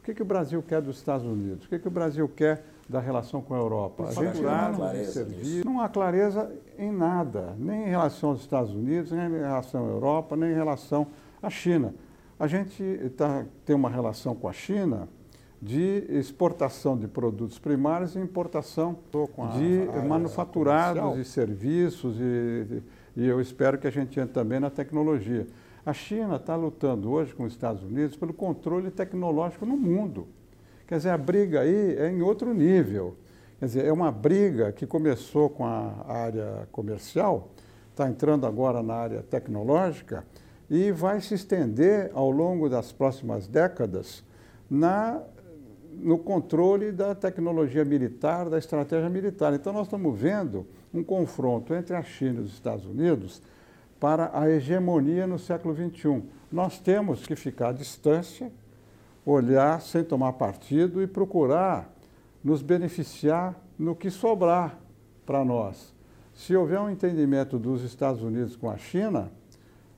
O 0.00 0.04
que, 0.04 0.14
que 0.14 0.22
o 0.22 0.24
Brasil 0.24 0.62
quer 0.62 0.82
dos 0.82 0.98
Estados 0.98 1.26
Unidos? 1.26 1.64
O 1.64 1.68
que, 1.68 1.78
que 1.78 1.88
o 1.88 1.90
Brasil 1.90 2.28
quer 2.28 2.64
da 2.88 3.00
relação 3.00 3.42
com 3.42 3.54
a 3.54 3.58
Europa? 3.58 4.04
Por 4.04 4.12
favor, 4.12 4.42
não 4.42 4.50
há 4.50 4.72
clareza 4.72 5.24
nisso. 5.24 5.64
Não 5.64 5.80
há 5.80 5.88
clareza 5.88 6.52
em 6.78 6.90
nada, 6.90 7.54
nem 7.58 7.84
em 7.84 7.90
relação 7.90 8.30
aos 8.30 8.40
Estados 8.40 8.72
Unidos, 8.72 9.12
nem 9.12 9.26
em 9.26 9.40
relação 9.40 9.84
à 9.84 9.88
Europa, 9.88 10.36
nem 10.36 10.50
em 10.50 10.54
relação 10.54 11.06
à 11.42 11.50
China. 11.50 11.94
A 12.38 12.46
gente 12.46 12.82
tá, 13.16 13.44
tem 13.64 13.76
uma 13.76 13.90
relação 13.90 14.34
com 14.34 14.48
a 14.48 14.52
China 14.52 15.08
de 15.60 16.06
exportação 16.08 16.96
de 16.96 17.08
produtos 17.08 17.58
primários 17.58 18.14
e 18.14 18.20
importação 18.20 18.96
de 19.56 20.06
manufaturados 20.06 21.18
e 21.18 21.24
serviços 21.24 22.16
e, 22.20 22.82
e 23.16 23.26
eu 23.26 23.40
espero 23.40 23.76
que 23.76 23.86
a 23.86 23.90
gente 23.90 24.20
entre 24.20 24.32
também 24.32 24.60
na 24.60 24.70
tecnologia. 24.70 25.48
A 25.84 25.92
China 25.92 26.36
está 26.36 26.54
lutando 26.54 27.10
hoje 27.10 27.34
com 27.34 27.44
os 27.44 27.52
Estados 27.52 27.82
Unidos 27.82 28.16
pelo 28.16 28.32
controle 28.32 28.90
tecnológico 28.90 29.66
no 29.66 29.76
mundo. 29.76 30.28
Quer 30.88 30.96
dizer, 30.96 31.10
a 31.10 31.18
briga 31.18 31.60
aí 31.60 31.96
é 31.98 32.10
em 32.10 32.22
outro 32.22 32.54
nível. 32.54 33.14
Quer 33.58 33.66
dizer, 33.66 33.84
é 33.84 33.92
uma 33.92 34.10
briga 34.10 34.72
que 34.72 34.86
começou 34.86 35.50
com 35.50 35.66
a 35.66 36.06
área 36.08 36.66
comercial, 36.72 37.50
está 37.90 38.08
entrando 38.08 38.46
agora 38.46 38.82
na 38.82 38.94
área 38.94 39.22
tecnológica 39.22 40.24
e 40.70 40.90
vai 40.90 41.20
se 41.20 41.34
estender 41.34 42.10
ao 42.14 42.30
longo 42.30 42.70
das 42.70 42.90
próximas 42.90 43.46
décadas 43.46 44.24
na, 44.70 45.20
no 45.92 46.16
controle 46.16 46.90
da 46.90 47.14
tecnologia 47.14 47.84
militar, 47.84 48.48
da 48.48 48.56
estratégia 48.56 49.10
militar. 49.10 49.52
Então, 49.52 49.74
nós 49.74 49.88
estamos 49.88 50.18
vendo 50.18 50.66
um 50.94 51.04
confronto 51.04 51.74
entre 51.74 51.94
a 51.94 52.02
China 52.02 52.40
e 52.40 52.44
os 52.44 52.54
Estados 52.54 52.86
Unidos 52.86 53.42
para 54.00 54.30
a 54.32 54.48
hegemonia 54.48 55.26
no 55.26 55.38
século 55.38 55.74
XXI. 55.74 56.22
Nós 56.50 56.78
temos 56.78 57.26
que 57.26 57.36
ficar 57.36 57.68
à 57.68 57.72
distância, 57.72 58.50
olhar 59.30 59.80
sem 59.80 60.02
tomar 60.02 60.32
partido 60.34 61.02
e 61.02 61.06
procurar 61.06 61.92
nos 62.42 62.62
beneficiar 62.62 63.54
no 63.78 63.94
que 63.94 64.10
sobrar 64.10 64.78
para 65.26 65.44
nós. 65.44 65.94
Se 66.32 66.56
houver 66.56 66.80
um 66.80 66.88
entendimento 66.88 67.58
dos 67.58 67.82
Estados 67.82 68.22
Unidos 68.22 68.56
com 68.56 68.70
a 68.70 68.76
China 68.76 69.30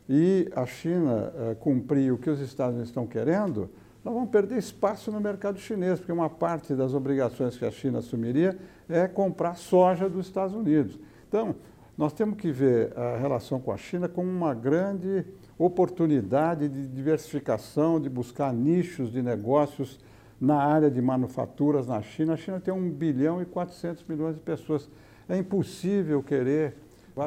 e 0.09 0.51
a 0.57 0.67
China 0.67 1.33
eh, 1.37 1.57
cumprir 1.61 2.13
o 2.13 2.19
que 2.19 2.31
os 2.31 2.41
Estados 2.41 2.75
Unidos 2.75 2.89
estão 2.89 3.07
querendo, 3.07 3.71
nós 4.03 4.15
vamos 4.15 4.31
perder 4.31 4.57
espaço 4.57 5.13
no 5.13 5.21
mercado 5.21 5.59
chinês, 5.59 5.99
porque 5.99 6.11
uma 6.11 6.31
parte 6.31 6.75
das 6.75 6.95
obrigações 6.95 7.57
que 7.57 7.65
a 7.65 7.71
China 7.71 7.99
assumiria 7.99 8.59
é 8.89 9.07
comprar 9.07 9.57
soja 9.57 10.09
dos 10.09 10.27
Estados 10.27 10.57
Unidos. 10.57 10.99
Então, 11.29 11.55
nós 11.97 12.15
temos 12.15 12.37
que 12.37 12.51
ver 12.51 12.97
a 12.99 13.19
relação 13.19 13.61
com 13.61 13.71
a 13.71 13.77
China 13.77 14.09
como 14.09 14.29
uma 14.29 14.55
grande 14.55 15.25
oportunidade 15.65 16.71
de 16.71 16.87
diversificação, 16.87 18.01
de 18.01 18.09
buscar 18.09 18.51
nichos 18.51 19.13
de 19.13 19.21
negócios 19.21 20.01
na 20.41 20.57
área 20.57 20.91
de 20.91 21.03
manufaturas 21.03 21.87
na 21.87 22.01
China. 22.01 22.33
A 22.33 22.37
China 22.39 22.59
tem 22.59 22.73
1 22.73 22.91
bilhão 22.93 23.43
e 23.43 23.45
400 23.45 24.03
milhões 24.09 24.37
de 24.37 24.41
pessoas. 24.41 24.89
É 25.29 25.37
impossível 25.37 26.23
querer 26.23 26.77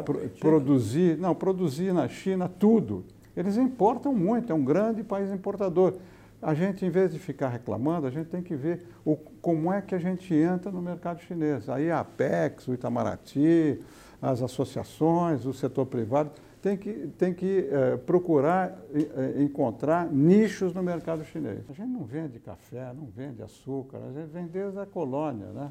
pro, 0.04 0.18
produzir, 0.40 1.16
não, 1.20 1.36
produzir 1.36 1.94
na 1.94 2.08
China 2.08 2.50
tudo. 2.50 3.06
Eles 3.38 3.56
importam 3.56 4.16
muito, 4.16 4.52
é 4.52 4.56
um 4.56 4.66
grande 4.66 5.04
país 5.04 5.32
importador. 5.32 5.94
A 6.42 6.56
gente, 6.56 6.84
em 6.84 6.90
vez 6.90 7.12
de 7.14 7.20
ficar 7.20 7.50
reclamando, 7.50 8.08
a 8.08 8.10
gente 8.10 8.28
tem 8.30 8.42
que 8.42 8.56
ver 8.56 8.84
o, 9.06 9.16
como 9.16 9.72
é 9.72 9.80
que 9.80 9.94
a 9.94 10.00
gente 10.00 10.34
entra 10.34 10.72
no 10.72 10.82
mercado 10.82 11.22
chinês. 11.22 11.70
Aí 11.70 11.92
a 11.92 12.00
Apex, 12.00 12.68
o 12.68 12.74
Itamaraty, 12.74 13.80
as 14.20 14.42
associações, 14.42 15.46
o 15.46 15.54
setor 15.54 15.86
privado, 15.86 16.32
tem 16.64 16.78
que, 16.78 16.94
tem 17.18 17.34
que 17.34 17.68
é, 17.70 17.98
procurar 17.98 18.80
é, 18.94 19.44
encontrar 19.44 20.10
nichos 20.10 20.74
no 20.74 20.82
mercado 20.82 21.26
chinês. 21.26 21.60
A 21.70 21.74
gente 21.74 21.90
não 21.90 22.06
vende 22.06 22.40
café, 22.40 22.94
não 22.94 23.06
vende 23.06 23.44
açúcar, 23.44 23.98
a 23.98 24.14
gente 24.14 24.32
vende 24.32 24.48
desde 24.48 24.80
a 24.80 24.86
colônia. 24.86 25.48
Né? 25.48 25.70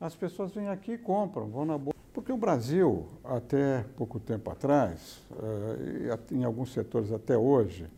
As 0.00 0.14
pessoas 0.14 0.54
vêm 0.54 0.68
aqui 0.68 0.92
e 0.92 0.98
compram, 0.98 1.48
vão 1.48 1.64
na 1.64 1.76
boa. 1.76 1.92
Porque 2.14 2.30
o 2.30 2.36
Brasil, 2.36 3.04
até 3.24 3.84
pouco 3.96 4.20
tempo 4.20 4.48
atrás, 4.48 5.20
é, 5.42 6.34
em 6.34 6.44
alguns 6.44 6.72
setores 6.72 7.10
até 7.10 7.36
hoje, 7.36 7.88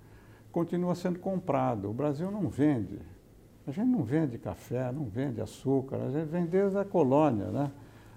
continua 0.51 0.95
sendo 0.95 1.19
comprado. 1.19 1.91
O 1.91 1.93
Brasil 1.93 2.31
não 2.31 2.49
vende. 2.49 2.99
A 3.67 3.71
gente 3.71 3.89
não 3.89 4.03
vende 4.03 4.39
café, 4.39 4.91
não 4.91 5.05
vende 5.05 5.43
açúcar, 5.43 5.97
a 5.97 6.11
gente 6.11 6.29
vende 6.31 6.49
desde 6.49 6.79
a 6.79 6.87
colônia. 6.87 7.49
Né? 7.49 7.71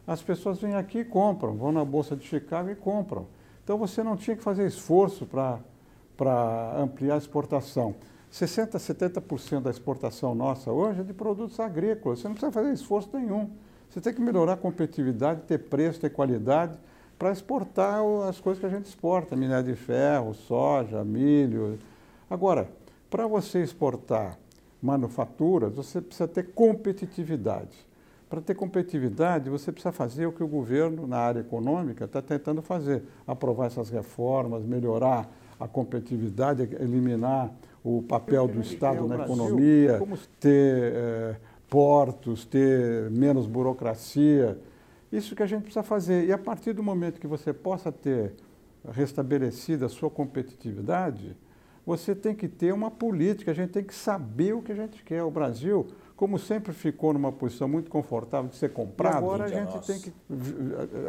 As 0.08 0.22
pessoas 0.22 0.62
vêm 0.62 0.75
aqui 0.75 1.00
e 1.00 1.06
compram, 1.06 1.58
vão 1.58 1.74
na 1.74 1.84
Bolsa 1.84 2.15
de 2.15 2.24
Chicago 2.24 2.70
e 2.70 2.75
compram. 2.75 3.27
Então 3.63 3.77
você 3.77 4.03
não 4.03 4.17
tinha 4.17 4.36
que 4.36 4.43
fazer 4.43 4.67
esforço 4.67 5.25
para 5.25 6.75
ampliar 6.77 7.15
a 7.15 7.17
exportação. 7.17 7.96
60%, 8.32 8.72
70% 8.77 9.62
da 9.62 9.70
exportação 9.70 10.34
nossa 10.34 10.72
hoje 10.72 11.01
é 11.01 11.03
de 11.03 11.13
produtos 11.13 11.60
agrícolas. 11.60 12.20
Você 12.20 12.27
não 12.27 12.36
precisa 12.36 12.51
fazer 12.51 12.74
esforço 12.74 13.10
nenhum. 13.13 13.51
Você 13.89 14.01
tem 14.01 14.13
que 14.13 14.22
melhorar 14.22 14.53
a 14.53 14.58
competitividade, 14.58 15.41
ter 15.41 15.60
preço, 15.60 16.00
ter 16.00 16.10
qualidade 16.10 16.77
para 17.17 17.32
exportar 17.32 18.01
as 18.27 18.39
coisas 18.39 18.60
que 18.60 18.65
a 18.65 18.70
gente 18.70 18.86
exporta, 18.86 19.36
minério 19.36 19.72
de 19.72 19.75
ferro, 19.75 20.34
soja, 20.34 21.03
milho. 21.03 21.77
Agora, 22.29 22.70
para 23.10 23.27
você 23.27 23.62
exportar 23.62 24.38
manufaturas, 24.82 25.75
você 25.75 26.01
precisa 26.01 26.27
ter 26.27 26.51
competitividade. 26.53 27.88
Para 28.33 28.41
ter 28.41 28.55
competitividade, 28.55 29.47
você 29.47 29.71
precisa 29.71 29.91
fazer 29.91 30.25
o 30.25 30.31
que 30.31 30.43
o 30.43 30.47
governo, 30.47 31.05
na 31.05 31.17
área 31.17 31.41
econômica, 31.41 32.05
está 32.05 32.19
tentando 32.19 32.63
fazer: 32.63 33.03
aprovar 33.27 33.67
essas 33.67 33.91
reformas, 33.91 34.65
melhorar 34.65 35.31
a 35.59 35.67
competitividade, 35.67 36.63
eliminar 36.79 37.51
o 37.83 38.01
papel 38.01 38.47
do 38.47 38.59
Estado 38.59 39.07
na 39.07 39.23
economia, 39.23 40.01
ter 40.39 40.93
eh, 40.95 41.35
portos, 41.69 42.43
ter 42.43 43.11
menos 43.11 43.45
burocracia. 43.45 44.57
Isso 45.11 45.35
que 45.35 45.43
a 45.43 45.47
gente 45.47 45.65
precisa 45.65 45.83
fazer. 45.83 46.25
E 46.25 46.33
a 46.33 46.37
partir 46.39 46.73
do 46.73 46.81
momento 46.81 47.21
que 47.21 47.27
você 47.27 47.53
possa 47.53 47.91
ter 47.91 48.33
restabelecida 48.89 49.85
a 49.85 49.89
sua 49.89 50.09
competitividade, 50.09 51.37
você 51.85 52.15
tem 52.15 52.33
que 52.33 52.47
ter 52.47 52.73
uma 52.73 52.89
política, 52.89 53.51
a 53.51 53.53
gente 53.53 53.73
tem 53.73 53.83
que 53.83 53.93
saber 53.93 54.53
o 54.53 54.61
que 54.63 54.71
a 54.71 54.75
gente 54.75 55.03
quer. 55.03 55.21
O 55.21 55.29
Brasil 55.29 55.85
como 56.24 56.39
sempre 56.39 56.72
ficou 56.72 57.12
numa 57.12 57.34
posição 57.34 57.68
muito 57.68 57.92
confortável 57.92 58.50
de 58.50 58.56
ser 58.56 58.72
comprado, 58.72 59.15
e 59.15 59.18
agora 59.18 59.44
a 59.44 59.48
gente 59.50 59.86
tem 59.86 60.00
que. 60.00 60.13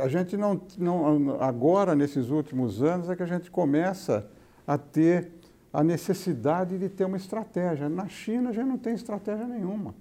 A 0.02 0.08
gente 0.08 0.36
não, 0.36 0.60
não. 0.76 1.40
Agora, 1.40 1.94
nesses 1.94 2.30
últimos 2.30 2.82
anos, 2.82 3.08
é 3.08 3.14
que 3.14 3.22
a 3.22 3.26
gente 3.26 3.48
começa 3.48 4.28
a 4.66 4.76
ter 4.76 5.30
a 5.72 5.84
necessidade 5.84 6.76
de 6.76 6.88
ter 6.88 7.04
uma 7.04 7.16
estratégia. 7.16 7.88
Na 7.88 8.08
China, 8.08 8.50
a 8.50 8.52
gente 8.52 8.66
não 8.66 8.76
tem 8.76 8.92
estratégia 8.92 9.46
nenhuma. 9.46 9.94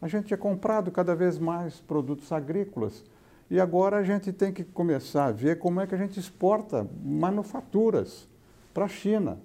A 0.00 0.06
gente 0.06 0.26
tinha 0.26 0.38
comprado 0.38 0.92
cada 0.92 1.16
vez 1.16 1.36
mais 1.36 1.80
produtos 1.80 2.30
agrícolas 2.30 3.02
e 3.50 3.58
agora 3.58 3.96
a 3.96 4.04
gente 4.04 4.32
tem 4.32 4.52
que 4.52 4.62
começar 4.62 5.24
a 5.24 5.32
ver 5.32 5.58
como 5.58 5.80
é 5.80 5.86
que 5.88 5.96
a 5.96 5.98
gente 5.98 6.20
exporta 6.20 6.88
manufaturas 7.04 8.28
para 8.72 8.84
a 8.84 8.88
China 8.88 9.36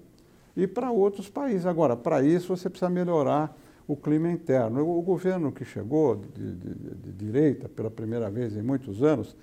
e 0.56 0.68
para 0.68 0.92
outros 0.92 1.28
países. 1.28 1.66
Agora, 1.66 1.96
para 1.96 2.22
isso, 2.22 2.56
você 2.56 2.70
precisa 2.70 2.88
melhorar 2.88 3.56
o 3.90 3.96
clima 3.96 4.30
interno. 4.30 4.88
O 4.88 5.02
governo 5.02 5.50
que 5.50 5.64
chegou 5.64 6.14
de, 6.14 6.54
de, 6.54 6.74
de 6.94 7.12
direita 7.12 7.68
pela 7.68 7.90
primeira 7.90 8.30
vez 8.30 8.56
em 8.56 8.62
muitos 8.62 9.02
anos 9.02 9.36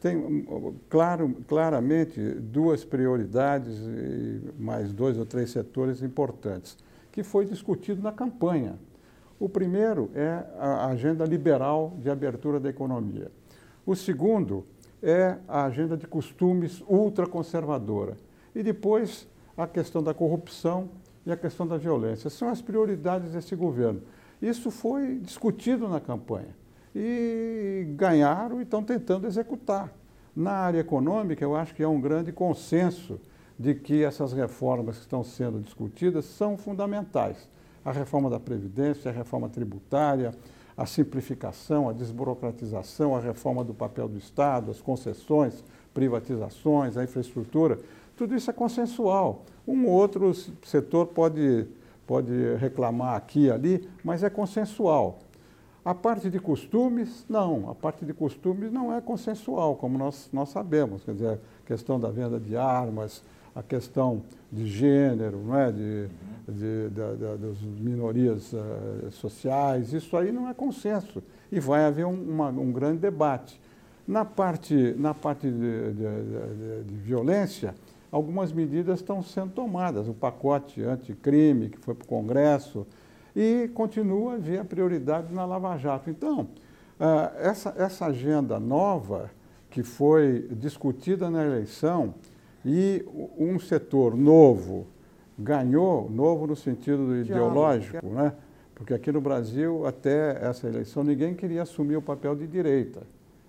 tem 0.00 0.46
claro, 0.88 1.36
claramente 1.46 2.18
duas 2.18 2.82
prioridades 2.82 3.76
e 3.78 4.40
mais 4.58 4.90
dois 4.90 5.18
ou 5.18 5.26
três 5.26 5.50
setores 5.50 6.02
importantes, 6.02 6.78
que 7.12 7.22
foi 7.22 7.44
discutido 7.44 8.00
na 8.00 8.10
campanha. 8.10 8.76
O 9.38 9.50
primeiro 9.50 10.10
é 10.14 10.44
a 10.58 10.86
agenda 10.86 11.26
liberal 11.26 11.92
de 11.98 12.08
abertura 12.08 12.58
da 12.58 12.70
economia. 12.70 13.30
O 13.84 13.94
segundo 13.94 14.64
é 15.02 15.36
a 15.46 15.64
agenda 15.64 15.98
de 15.98 16.06
costumes 16.06 16.82
ultraconservadora. 16.88 18.16
E 18.54 18.62
depois 18.62 19.28
a 19.56 19.66
questão 19.66 20.02
da 20.02 20.14
corrupção 20.14 20.88
e 21.24 21.32
a 21.32 21.36
questão 21.36 21.66
da 21.66 21.76
violência. 21.76 22.30
São 22.30 22.48
as 22.48 22.62
prioridades 22.62 23.32
desse 23.32 23.54
governo. 23.54 24.02
Isso 24.40 24.70
foi 24.70 25.18
discutido 25.18 25.88
na 25.88 26.00
campanha 26.00 26.54
e 26.94 27.86
ganharam 27.96 28.60
e 28.60 28.62
estão 28.62 28.82
tentando 28.82 29.26
executar. 29.26 29.92
Na 30.34 30.52
área 30.52 30.78
econômica, 30.78 31.44
eu 31.44 31.54
acho 31.54 31.74
que 31.74 31.82
há 31.82 31.88
um 31.88 32.00
grande 32.00 32.32
consenso 32.32 33.20
de 33.58 33.74
que 33.74 34.02
essas 34.02 34.32
reformas 34.32 34.96
que 34.96 35.02
estão 35.02 35.22
sendo 35.22 35.60
discutidas 35.60 36.24
são 36.24 36.56
fundamentais. 36.56 37.48
A 37.84 37.92
reforma 37.92 38.30
da 38.30 38.40
Previdência, 38.40 39.10
a 39.10 39.14
reforma 39.14 39.48
tributária, 39.48 40.32
a 40.76 40.86
simplificação, 40.86 41.88
a 41.88 41.92
desburocratização, 41.92 43.14
a 43.14 43.20
reforma 43.20 43.62
do 43.62 43.74
papel 43.74 44.08
do 44.08 44.16
Estado, 44.16 44.70
as 44.70 44.80
concessões, 44.80 45.62
privatizações, 45.92 46.96
a 46.96 47.04
infraestrutura, 47.04 47.78
tudo 48.20 48.36
isso 48.36 48.50
é 48.50 48.52
consensual. 48.52 49.46
Um 49.66 49.86
outro 49.86 50.34
setor 50.62 51.06
pode, 51.06 51.66
pode 52.06 52.30
reclamar 52.56 53.16
aqui 53.16 53.46
e 53.46 53.50
ali, 53.50 53.88
mas 54.04 54.22
é 54.22 54.28
consensual. 54.28 55.20
A 55.82 55.94
parte 55.94 56.28
de 56.28 56.38
costumes, 56.38 57.24
não. 57.30 57.70
A 57.70 57.74
parte 57.74 58.04
de 58.04 58.12
costumes 58.12 58.70
não 58.70 58.94
é 58.94 59.00
consensual, 59.00 59.74
como 59.74 59.96
nós, 59.96 60.28
nós 60.34 60.50
sabemos. 60.50 61.02
Quer 61.02 61.12
dizer, 61.14 61.40
a 61.64 61.66
questão 61.66 61.98
da 61.98 62.10
venda 62.10 62.38
de 62.38 62.58
armas, 62.58 63.22
a 63.54 63.62
questão 63.62 64.22
de 64.52 64.66
gênero, 64.66 65.38
não 65.38 65.56
é? 65.56 65.72
de, 65.72 66.08
de, 66.46 66.90
das 66.90 67.58
minorias 67.62 68.52
uh, 68.52 69.10
sociais, 69.12 69.94
isso 69.94 70.14
aí 70.14 70.30
não 70.30 70.46
é 70.46 70.52
consenso. 70.52 71.22
E 71.50 71.58
vai 71.58 71.86
haver 71.86 72.04
um, 72.04 72.22
uma, 72.22 72.50
um 72.50 72.70
grande 72.70 72.98
debate. 72.98 73.58
Na 74.06 74.26
parte, 74.26 74.94
na 74.98 75.14
parte 75.14 75.50
de, 75.50 75.92
de 76.84 76.96
violência, 76.96 77.74
algumas 78.10 78.52
medidas 78.52 79.00
estão 79.00 79.22
sendo 79.22 79.52
tomadas. 79.52 80.08
O 80.08 80.14
pacote 80.14 80.82
anticrime, 80.82 81.68
que 81.68 81.78
foi 81.78 81.94
para 81.94 82.04
o 82.04 82.08
Congresso, 82.08 82.86
e 83.34 83.70
continua 83.74 84.32
a 84.32 84.34
haver 84.34 84.60
a 84.60 84.64
prioridade 84.64 85.32
na 85.32 85.44
Lava 85.44 85.76
Jato. 85.76 86.10
Então, 86.10 86.40
uh, 86.98 87.36
essa, 87.38 87.74
essa 87.76 88.06
agenda 88.06 88.58
nova 88.58 89.30
que 89.70 89.82
foi 89.82 90.48
discutida 90.50 91.30
na 91.30 91.44
eleição 91.44 92.14
e 92.64 93.04
um 93.38 93.58
setor 93.58 94.16
novo 94.16 94.86
ganhou, 95.38 96.10
novo 96.10 96.46
no 96.46 96.56
sentido 96.56 97.16
ideológico, 97.16 98.04
né? 98.06 98.34
porque 98.74 98.92
aqui 98.92 99.12
no 99.12 99.20
Brasil, 99.20 99.86
até 99.86 100.38
essa 100.42 100.66
eleição, 100.66 101.04
ninguém 101.04 101.34
queria 101.34 101.62
assumir 101.62 101.96
o 101.96 102.02
papel 102.02 102.34
de 102.34 102.46
direita. 102.46 103.02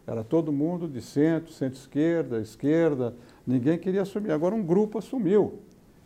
Era 0.06 0.24
todo 0.24 0.52
mundo 0.52 0.88
de 0.88 1.02
centro, 1.02 1.52
centro-esquerda, 1.52 2.40
esquerda, 2.40 3.14
ninguém 3.46 3.78
queria 3.78 4.02
assumir. 4.02 4.32
Agora 4.32 4.56
um 4.56 4.64
grupo 4.64 4.98
assumiu 4.98 5.60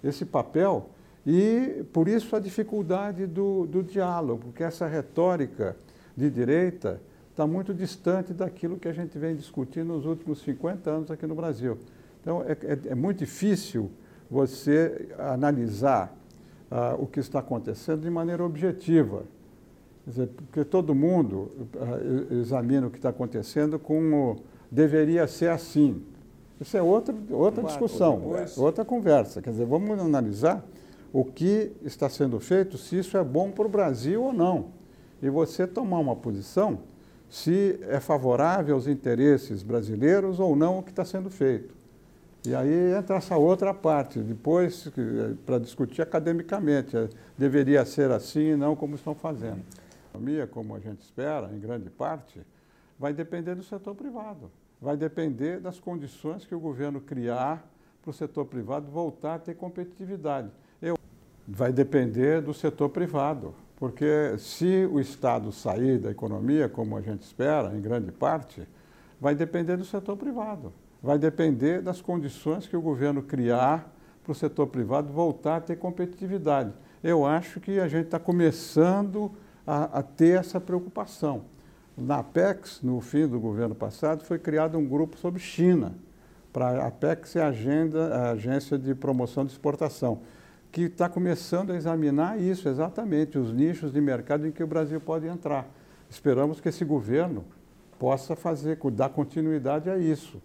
esse 0.04 0.26
papel 0.26 0.90
e 1.26 1.84
por 1.92 2.08
isso 2.08 2.36
a 2.36 2.40
dificuldade 2.40 3.26
do, 3.26 3.66
do 3.66 3.82
diálogo, 3.82 4.46
porque 4.46 4.64
essa 4.64 4.88
retórica 4.88 5.76
de 6.16 6.30
direita 6.30 7.02
está 7.32 7.46
muito 7.46 7.74
distante 7.74 8.34
daquilo 8.34 8.78
que 8.78 8.88
a 8.88 8.94
gente 8.94 9.18
vem 9.18 9.36
discutindo 9.36 9.88
nos 9.88 10.06
últimos 10.06 10.40
50 10.42 10.90
anos 10.90 11.12
aqui 11.12 11.26
no 11.26 11.36
Brasil. 11.36 11.78
Então 12.22 12.44
é, 12.44 12.52
é, 12.52 12.80
é 12.92 12.96
muito 12.96 13.20
difícil 13.20 13.92
você 14.30 15.10
analisar 15.18 16.16
ah, 16.70 16.96
o 16.98 17.06
que 17.06 17.20
está 17.20 17.40
acontecendo 17.40 18.02
de 18.02 18.10
maneira 18.10 18.44
objetiva. 18.44 19.24
Dizer, 20.06 20.28
porque 20.28 20.64
todo 20.64 20.94
mundo 20.94 21.52
ah, 21.76 22.34
examina 22.36 22.88
o 22.88 22.92
que 22.92 22.98
está 22.98 23.10
acontecendo 23.10 23.78
como 23.80 24.38
deveria 24.72 25.28
ser 25.28 25.50
assim. 25.50 26.04
Isso 26.60 26.78
é 26.78 26.82
outra, 26.82 27.14
outra 27.30 27.64
discussão, 27.64 28.22
outra 28.58 28.86
conversa. 28.86 29.42
Quer 29.42 29.52
dizer, 29.52 29.66
vamos 29.66 30.00
analisar 30.00 30.66
o 31.12 31.24
que 31.24 31.72
está 31.82 32.10
sendo 32.10 32.40
feito, 32.40 32.78
se 32.78 32.98
isso 32.98 33.18
é 33.18 33.24
bom 33.24 33.52
para 33.52 33.66
o 33.66 33.70
Brasil 33.70 34.24
ou 34.24 34.34
não. 34.34 34.68
E 35.22 35.30
você 35.30 35.66
tomar 35.66 36.00
uma 36.00 36.16
posição 36.16 36.80
se 37.30 37.80
é 37.90 38.00
favorável 38.00 38.76
aos 38.76 38.88
interesses 38.88 39.64
brasileiros 39.64 40.40
ou 40.40 40.56
não 40.56 40.80
o 40.80 40.84
que 40.84 40.92
está 40.92 41.04
sendo 41.04 41.30
feito. 41.30 41.74
E 42.46 42.54
aí 42.54 42.96
entra 42.96 43.16
essa 43.18 43.36
outra 43.38 43.74
parte, 43.74 44.20
depois, 44.20 44.88
para 45.46 45.58
discutir 45.58 46.02
academicamente, 46.02 46.96
é, 46.96 47.10
deveria 47.38 47.84
ser 47.86 48.12
assim 48.12 48.52
e 48.52 48.56
não 48.56 48.76
como 48.76 48.96
estão 48.96 49.16
fazendo. 49.16 49.62
A 50.14 50.18
economia, 50.18 50.46
como 50.46 50.76
a 50.76 50.80
gente 50.80 51.02
espera, 51.02 51.50
em 51.52 51.60
grande 51.60 51.90
parte, 51.90 52.40
vai 53.00 53.14
depender 53.14 53.56
do 53.56 53.64
setor 53.64 53.96
privado. 53.96 54.52
Vai 54.86 54.96
depender 54.96 55.60
das 55.60 55.80
condições 55.80 56.46
que 56.46 56.54
o 56.54 56.60
governo 56.60 57.02
criar 57.02 57.68
para 58.04 58.12
o 58.12 58.14
setor 58.14 58.46
privado 58.46 58.86
voltar 58.92 59.34
a 59.34 59.40
ter 59.40 59.56
competitividade. 59.56 60.52
Eu 60.80 60.96
vai 61.48 61.74
depender 61.74 62.40
do 62.40 62.54
setor 62.54 62.90
privado, 62.90 63.56
porque 63.78 64.36
se 64.38 64.88
o 64.92 65.00
Estado 65.00 65.52
sair 65.52 65.98
da 65.98 66.12
economia, 66.12 66.70
como 66.70 66.96
a 66.96 67.02
gente 67.02 67.24
espera, 67.24 67.76
em 67.76 67.82
grande 67.82 68.12
parte, 68.12 68.62
vai 69.20 69.34
depender 69.34 69.76
do 69.76 69.84
setor 69.84 70.18
privado. 70.18 70.72
Vai 71.02 71.18
depender 71.18 71.82
das 71.82 72.00
condições 72.00 72.68
que 72.68 72.78
o 72.78 72.82
governo 72.82 73.24
criar 73.24 73.92
para 74.24 74.34
o 74.34 74.36
setor 74.36 74.68
privado 74.68 75.12
voltar 75.12 75.56
a 75.56 75.62
ter 75.62 75.78
competitividade. 75.78 76.72
Eu 77.04 77.26
acho 77.26 77.60
que 77.60 77.80
a 77.80 77.88
gente 77.88 78.06
está 78.06 78.20
começando 78.20 79.32
a, 79.66 79.98
a, 79.98 80.04
ter 80.04 80.40
essa 80.40 80.62
preocupação. 80.62 81.55
Na 81.98 82.20
Apex, 82.20 82.82
no 82.82 83.00
fim 83.00 83.28
do 83.28 83.40
governo 83.40 83.74
passado, 83.74 84.24
foi 84.24 84.38
criado 84.38 84.78
um 84.78 84.86
grupo 84.86 85.18
sobre 85.18 85.40
China. 85.40 85.94
Para 86.52 86.84
a 86.84 86.88
Apex 86.88 87.36
é 87.36 87.42
a, 87.42 87.48
agenda, 87.48 88.14
a 88.14 88.32
Agência 88.32 88.78
de 88.78 88.94
Promoção 88.94 89.46
de 89.46 89.52
Exportação 89.52 90.22
que 90.76 90.82
está 90.82 91.08
começando 91.08 91.72
a 91.72 91.76
examinar 91.78 92.38
isso 92.38 92.68
exatamente, 92.68 93.38
os 93.38 93.54
nichos 93.54 93.94
de 93.94 94.02
mercado 94.02 94.46
em 94.46 94.52
que 94.52 94.62
o 94.62 94.68
Brasil 94.68 95.00
pode 95.00 95.26
entrar. 95.26 95.66
Esperamos 96.10 96.60
que 96.60 96.68
esse 96.68 96.84
governo 96.84 97.46
possa 97.98 98.36
fazer, 98.36 98.78
dar 98.92 99.08
continuidade 99.08 99.90
a 99.90 99.98
isso. 99.98 100.42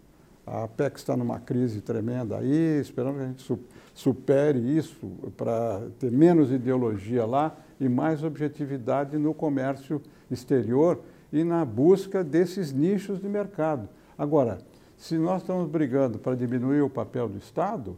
A 0.46 0.62
Apex 0.62 1.00
está 1.00 1.16
numa 1.16 1.40
crise 1.40 1.80
tremenda 1.80 2.38
aí, 2.38 2.80
esperamos 2.80 3.18
que 3.18 3.24
a 3.24 3.28
gente 3.28 3.60
supere 3.92 4.60
isso 4.60 5.04
para 5.36 5.82
ter 5.98 6.12
menos 6.12 6.52
ideologia 6.52 7.26
lá 7.26 7.56
e 7.80 7.88
mais 7.88 8.22
objetividade 8.22 9.18
no 9.18 9.34
comércio 9.34 10.00
exterior 10.30 11.00
e 11.32 11.44
na 11.44 11.64
busca 11.64 12.24
desses 12.24 12.72
nichos 12.72 13.20
de 13.20 13.28
mercado. 13.28 13.88
Agora, 14.16 14.58
se 14.96 15.16
nós 15.16 15.42
estamos 15.42 15.68
brigando 15.68 16.18
para 16.18 16.36
diminuir 16.36 16.82
o 16.82 16.90
papel 16.90 17.28
do 17.28 17.38
Estado, 17.38 17.96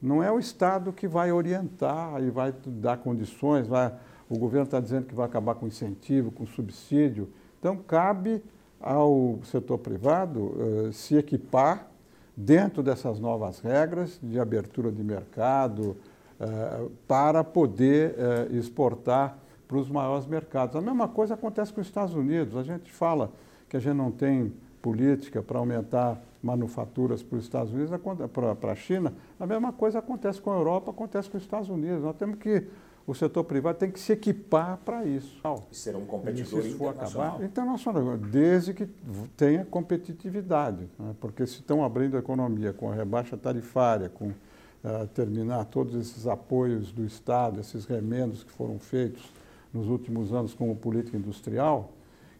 não 0.00 0.22
é 0.22 0.30
o 0.30 0.38
Estado 0.38 0.92
que 0.92 1.08
vai 1.08 1.32
orientar 1.32 2.22
e 2.22 2.30
vai 2.30 2.54
dar 2.66 2.98
condições, 2.98 3.66
vai, 3.66 3.92
o 4.28 4.38
governo 4.38 4.64
está 4.64 4.78
dizendo 4.78 5.06
que 5.06 5.14
vai 5.14 5.26
acabar 5.26 5.54
com 5.54 5.66
incentivo, 5.66 6.30
com 6.30 6.46
subsídio. 6.46 7.28
Então, 7.58 7.76
cabe 7.76 8.42
ao 8.80 9.38
setor 9.44 9.78
privado 9.78 10.40
uh, 10.40 10.92
se 10.92 11.16
equipar 11.16 11.88
dentro 12.36 12.82
dessas 12.82 13.18
novas 13.18 13.58
regras 13.58 14.20
de 14.22 14.38
abertura 14.38 14.92
de 14.92 15.02
mercado 15.02 15.96
uh, 16.38 16.90
para 17.08 17.42
poder 17.42 18.14
uh, 18.14 18.56
exportar 18.56 19.36
para 19.68 19.76
os 19.76 19.90
maiores 19.90 20.26
mercados. 20.26 20.74
A 20.74 20.80
mesma 20.80 21.06
coisa 21.06 21.34
acontece 21.34 21.72
com 21.72 21.80
os 21.80 21.86
Estados 21.86 22.14
Unidos. 22.14 22.56
A 22.56 22.62
gente 22.62 22.90
fala 22.90 23.30
que 23.68 23.76
a 23.76 23.80
gente 23.80 23.96
não 23.96 24.10
tem 24.10 24.52
política 24.80 25.42
para 25.42 25.58
aumentar 25.58 26.18
manufaturas 26.42 27.22
para 27.22 27.36
os 27.36 27.44
Estados 27.44 27.72
Unidos, 27.72 27.92
para 28.32 28.72
a 28.72 28.74
China. 28.74 29.12
A 29.38 29.46
mesma 29.46 29.72
coisa 29.72 29.98
acontece 29.98 30.40
com 30.40 30.50
a 30.50 30.56
Europa, 30.56 30.90
acontece 30.90 31.28
com 31.28 31.36
os 31.36 31.42
Estados 31.42 31.68
Unidos. 31.68 32.02
Nós 32.02 32.16
temos 32.16 32.38
que, 32.38 32.64
o 33.06 33.14
setor 33.14 33.44
privado 33.44 33.78
tem 33.78 33.90
que 33.90 34.00
se 34.00 34.12
equipar 34.12 34.78
para 34.84 35.04
isso. 35.04 35.38
E 35.70 35.76
ser 35.76 35.96
um 35.96 36.06
competidor 36.06 36.62
se 36.62 36.70
internacional. 36.70 37.28
Acabar, 37.28 37.44
internacional, 37.44 38.16
desde 38.16 38.72
que 38.72 38.88
tenha 39.36 39.64
competitividade. 39.64 40.88
Né? 40.98 41.14
Porque 41.20 41.46
se 41.46 41.54
estão 41.54 41.84
abrindo 41.84 42.16
a 42.16 42.20
economia 42.20 42.72
com 42.72 42.90
a 42.90 42.94
rebaixa 42.94 43.36
tarifária, 43.36 44.08
com 44.08 44.28
uh, 44.28 45.06
terminar 45.12 45.64
todos 45.66 45.94
esses 45.94 46.26
apoios 46.26 46.92
do 46.92 47.04
Estado, 47.04 47.60
esses 47.60 47.84
remendos 47.84 48.44
que 48.44 48.52
foram 48.52 48.78
feitos 48.78 49.32
nos 49.72 49.88
últimos 49.88 50.32
anos 50.32 50.54
como 50.54 50.74
política 50.76 51.16
industrial, 51.16 51.92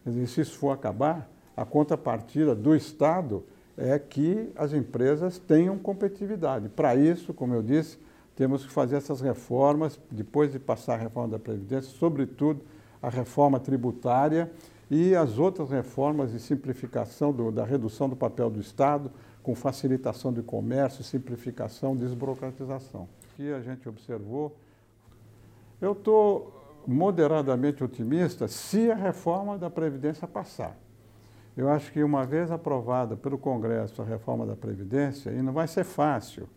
dizer, 0.05 0.27
se 0.27 0.41
isso 0.41 0.57
for 0.57 0.71
acabar, 0.71 1.29
a 1.55 1.65
contrapartida 1.65 2.55
do 2.55 2.75
Estado 2.75 3.43
é 3.77 3.97
que 3.97 4.49
as 4.55 4.73
empresas 4.73 5.37
tenham 5.37 5.77
competitividade. 5.77 6.69
Para 6.69 6.95
isso, 6.95 7.33
como 7.33 7.53
eu 7.53 7.61
disse, 7.61 7.97
temos 8.35 8.65
que 8.65 8.71
fazer 8.71 8.95
essas 8.95 9.21
reformas, 9.21 9.99
depois 10.09 10.51
de 10.51 10.59
passar 10.59 10.95
a 10.95 10.97
reforma 10.97 11.29
da 11.29 11.39
Previdência, 11.39 11.91
sobretudo 11.91 12.61
a 13.01 13.09
reforma 13.09 13.59
tributária 13.59 14.51
e 14.89 15.15
as 15.15 15.37
outras 15.37 15.69
reformas 15.69 16.31
de 16.31 16.39
simplificação 16.39 17.31
do, 17.31 17.51
da 17.51 17.63
redução 17.63 18.09
do 18.09 18.15
papel 18.15 18.49
do 18.49 18.59
Estado, 18.59 19.11
com 19.43 19.55
facilitação 19.55 20.33
do 20.33 20.43
comércio, 20.43 21.03
simplificação, 21.03 21.95
desburocratização. 21.95 23.01
O 23.03 23.35
que 23.35 23.51
a 23.51 23.61
gente 23.61 23.87
observou, 23.87 24.55
eu 25.81 25.93
estou 25.93 26.58
moderadamente 26.87 27.83
otimista 27.83 28.47
se 28.47 28.91
a 28.91 28.95
reforma 28.95 29.57
da 29.57 29.69
Previdência 29.69 30.27
passar. 30.27 30.77
Eu 31.55 31.69
acho 31.69 31.91
que 31.91 32.03
uma 32.03 32.25
vez 32.25 32.51
aprovada 32.51 33.17
pelo 33.17 33.37
Congresso 33.37 34.01
a 34.01 34.05
reforma 34.05 34.45
da 34.45 34.55
Previdência, 34.55 35.31
e 35.31 35.41
não 35.41 35.51
vai 35.51 35.67
ser 35.67 35.83
fácil, 35.83 36.47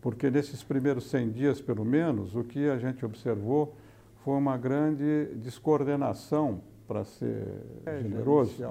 porque 0.00 0.30
nesses 0.30 0.62
primeiros 0.62 1.10
100 1.10 1.30
dias, 1.30 1.60
pelo 1.60 1.84
menos, 1.84 2.36
o 2.36 2.44
que 2.44 2.68
a 2.68 2.78
gente 2.78 3.04
observou 3.04 3.74
foi 4.22 4.34
uma 4.34 4.56
grande 4.56 5.26
descoordenação, 5.36 6.60
para 6.86 7.04
ser 7.04 7.46
é, 7.86 8.02
generoso, 8.02 8.62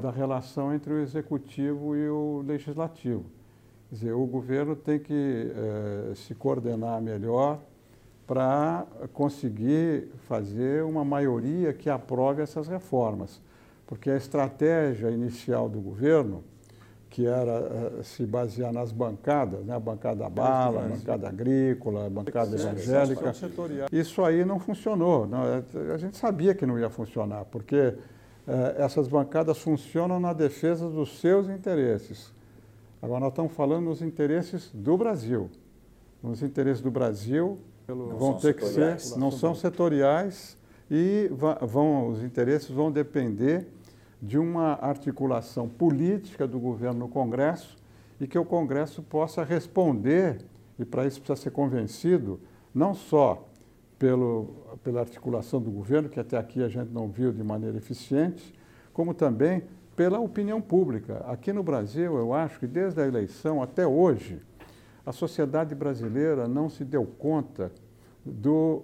da 0.00 0.10
relação 0.10 0.74
entre 0.74 0.92
o 0.92 0.98
executivo 0.98 1.94
e 1.94 2.08
o 2.08 2.42
legislativo. 2.46 3.24
Quer 3.88 3.94
dizer, 3.94 4.12
o 4.12 4.24
governo 4.24 4.74
tem 4.74 4.98
que 4.98 5.52
eh, 5.54 6.12
se 6.14 6.34
coordenar 6.34 7.00
melhor 7.02 7.60
para 8.26 8.86
conseguir 9.12 10.08
fazer 10.28 10.84
uma 10.84 11.04
maioria 11.04 11.72
que 11.72 11.90
aprove 11.90 12.42
essas 12.42 12.68
reformas. 12.68 13.40
Porque 13.86 14.10
a 14.10 14.16
estratégia 14.16 15.10
inicial 15.10 15.68
do 15.68 15.80
governo 15.80 16.44
que 17.12 17.26
era 17.26 17.60
uh, 17.60 18.02
se 18.02 18.24
basear 18.24 18.72
nas 18.72 18.90
bancadas, 18.90 19.62
né? 19.66 19.76
a 19.76 19.78
bancada 19.78 20.26
bala, 20.30 20.86
a 20.86 20.88
bancada 20.88 21.28
agrícola, 21.28 22.06
a 22.06 22.10
bancada 22.10 22.56
evangélica. 22.56 23.34
Isso 23.92 24.24
aí 24.24 24.46
não 24.46 24.58
funcionou. 24.58 25.26
Não, 25.26 25.44
é, 25.44 25.62
a 25.92 25.98
gente 25.98 26.16
sabia 26.16 26.54
que 26.54 26.64
não 26.64 26.78
ia 26.78 26.88
funcionar, 26.88 27.44
porque 27.44 27.76
uh, 27.76 27.98
essas 28.78 29.08
bancadas 29.08 29.58
funcionam 29.58 30.18
na 30.18 30.32
defesa 30.32 30.88
dos 30.88 31.20
seus 31.20 31.50
interesses. 31.50 32.32
Agora, 33.02 33.20
nós 33.20 33.32
estamos 33.32 33.52
falando 33.52 33.84
nos 33.84 34.00
interesses 34.00 34.70
do 34.72 34.96
Brasil. 34.96 35.50
Nos 36.22 36.42
interesses 36.42 36.80
do 36.80 36.90
Brasil 36.90 37.58
vão 37.86 38.34
ter 38.34 38.54
que 38.54 38.64
ser, 38.66 39.18
não 39.18 39.30
são 39.30 39.54
setoriais 39.54 40.56
e 40.90 41.30
vão, 41.62 42.08
os 42.08 42.22
interesses 42.22 42.70
vão 42.70 42.90
depender 42.90 43.66
de 44.20 44.38
uma 44.38 44.74
articulação 44.74 45.68
política 45.68 46.46
do 46.46 46.58
governo 46.60 47.00
no 47.00 47.08
Congresso 47.08 47.76
e 48.20 48.26
que 48.26 48.38
o 48.38 48.44
Congresso 48.44 49.02
possa 49.02 49.42
responder, 49.42 50.38
e 50.78 50.84
para 50.84 51.06
isso 51.06 51.20
precisa 51.20 51.42
ser 51.42 51.50
convencido, 51.50 52.38
não 52.72 52.94
só 52.94 53.48
pelo, 53.98 54.54
pela 54.82 55.00
articulação 55.00 55.60
do 55.60 55.70
governo, 55.70 56.08
que 56.08 56.20
até 56.20 56.36
aqui 56.36 56.62
a 56.62 56.68
gente 56.68 56.90
não 56.90 57.08
viu 57.08 57.32
de 57.32 57.42
maneira 57.42 57.76
eficiente, 57.76 58.54
como 58.92 59.12
também 59.12 59.64
pela 59.96 60.20
opinião 60.20 60.60
pública. 60.60 61.24
Aqui 61.26 61.52
no 61.52 61.62
Brasil, 61.62 62.16
eu 62.16 62.32
acho 62.32 62.58
que 62.60 62.66
desde 62.66 63.00
a 63.00 63.06
eleição 63.06 63.62
até 63.62 63.86
hoje, 63.86 64.40
a 65.04 65.12
sociedade 65.12 65.74
brasileira 65.74 66.46
não 66.46 66.68
se 66.68 66.84
deu 66.84 67.04
conta 67.04 67.72
do 68.24 68.82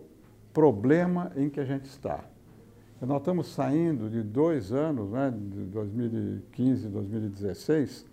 problema 0.52 1.30
em 1.36 1.48
que 1.48 1.60
a 1.60 1.64
gente 1.64 1.84
está. 1.84 2.24
Nós 3.00 3.18
estamos 3.18 3.46
saindo 3.46 4.10
de 4.10 4.22
dois 4.22 4.72
anos, 4.72 5.10
né, 5.12 5.32
de 5.32 5.64
2015 5.66 6.86
e 6.86 6.90
2016, 6.90 8.04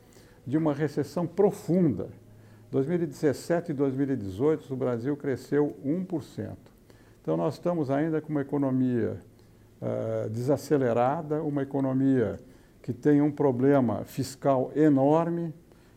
de 0.46 0.58
uma 0.58 0.74
recessão 0.74 1.26
profunda. 1.26 2.10
2017 2.70 3.72
e 3.72 3.74
2018, 3.74 4.72
o 4.72 4.78
Brasil 4.78 5.18
cresceu 5.18 5.76
1%. 5.84 6.56
Então, 7.20 7.36
nós 7.36 7.56
estamos 7.56 7.89
ainda 7.89 8.22
com 8.22 8.30
uma 8.30 8.41
economia 8.41 9.18
uh, 9.82 10.30
desacelerada, 10.30 11.41
uma 11.41 11.63
economia 11.63 12.39
que 12.84 12.94
tem 12.94 13.24
um 13.24 13.32
problema 13.32 14.04
fiscal 14.04 14.72
enorme, 14.76 15.52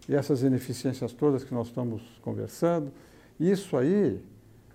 e 0.08 0.14
essas 0.14 0.42
ineficiências 0.42 1.12
todas 1.12 1.44
que 1.44 1.52
nós 1.52 1.68
estamos 1.68 2.02
conversando. 2.22 2.90
Isso 3.38 3.76
aí, 3.76 4.20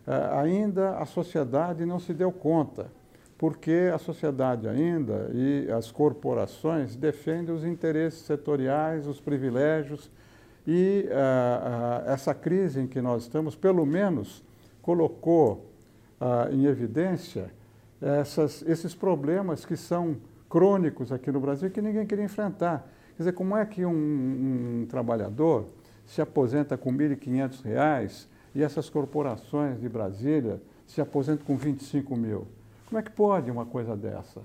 uh, 0.07 0.39
ainda 0.39 0.97
a 0.97 1.05
sociedade 1.05 1.85
não 1.85 1.99
se 1.99 2.13
deu 2.13 2.31
conta 2.31 2.87
porque 3.35 3.91
a 3.93 3.97
sociedade 3.97 4.69
ainda 4.69 5.29
e 5.33 5.69
as 5.69 5.91
corporações 5.91 6.95
defendem 6.95 7.53
os 7.53 7.65
interesses 7.65 8.21
setoriais, 8.21 9.05
os 9.05 9.19
privilégios, 9.19 10.09
e 10.65 11.05
uh, 11.07 12.07
uh, 12.07 12.09
essa 12.09 12.33
crise 12.33 12.79
em 12.79 12.87
que 12.87 13.01
nós 13.01 13.23
estamos, 13.23 13.53
pelo 13.53 13.85
menos, 13.85 14.43
colocou 14.81 15.69
em 16.53 16.65
evidência 16.67 17.51
essas, 18.01 18.61
esses 18.61 18.95
problemas 18.95 19.65
que 19.65 19.75
são 19.75 20.15
crônicos 20.49 21.11
aqui 21.11 21.29
no 21.29 21.41
Brasil 21.41 21.69
que 21.69 21.81
ninguém 21.81 22.05
queria 22.05 22.23
enfrentar. 22.23 22.87
Quer 23.15 23.23
dizer, 23.23 23.33
como 23.33 23.55
é 23.55 23.65
que 23.65 23.85
um, 23.85 23.91
um 24.81 24.85
trabalhador 24.87 25.65
se 26.05 26.21
aposenta 26.21 26.77
com 26.77 26.91
R$ 26.91 27.15
1.500 27.15 28.27
e 28.55 28.63
essas 28.63 28.89
corporações 28.89 29.79
de 29.79 29.87
Brasília 29.87 30.61
se 30.87 30.99
aposentam 30.99 31.45
com 31.45 31.55
25 31.55 32.15
mil? 32.15 32.47
Como 32.87 32.99
é 32.99 33.01
que 33.03 33.11
pode 33.11 33.49
uma 33.49 33.65
coisa 33.65 33.95
dessa? 33.95 34.41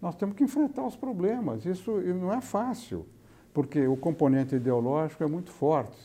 Nós 0.00 0.14
temos 0.14 0.36
que 0.36 0.44
enfrentar 0.44 0.84
os 0.84 0.96
problemas. 0.96 1.64
Isso 1.64 1.92
não 1.92 2.32
é 2.32 2.40
fácil, 2.40 3.06
porque 3.52 3.86
o 3.86 3.96
componente 3.96 4.54
ideológico 4.54 5.24
é 5.24 5.26
muito 5.26 5.50
forte. 5.50 5.98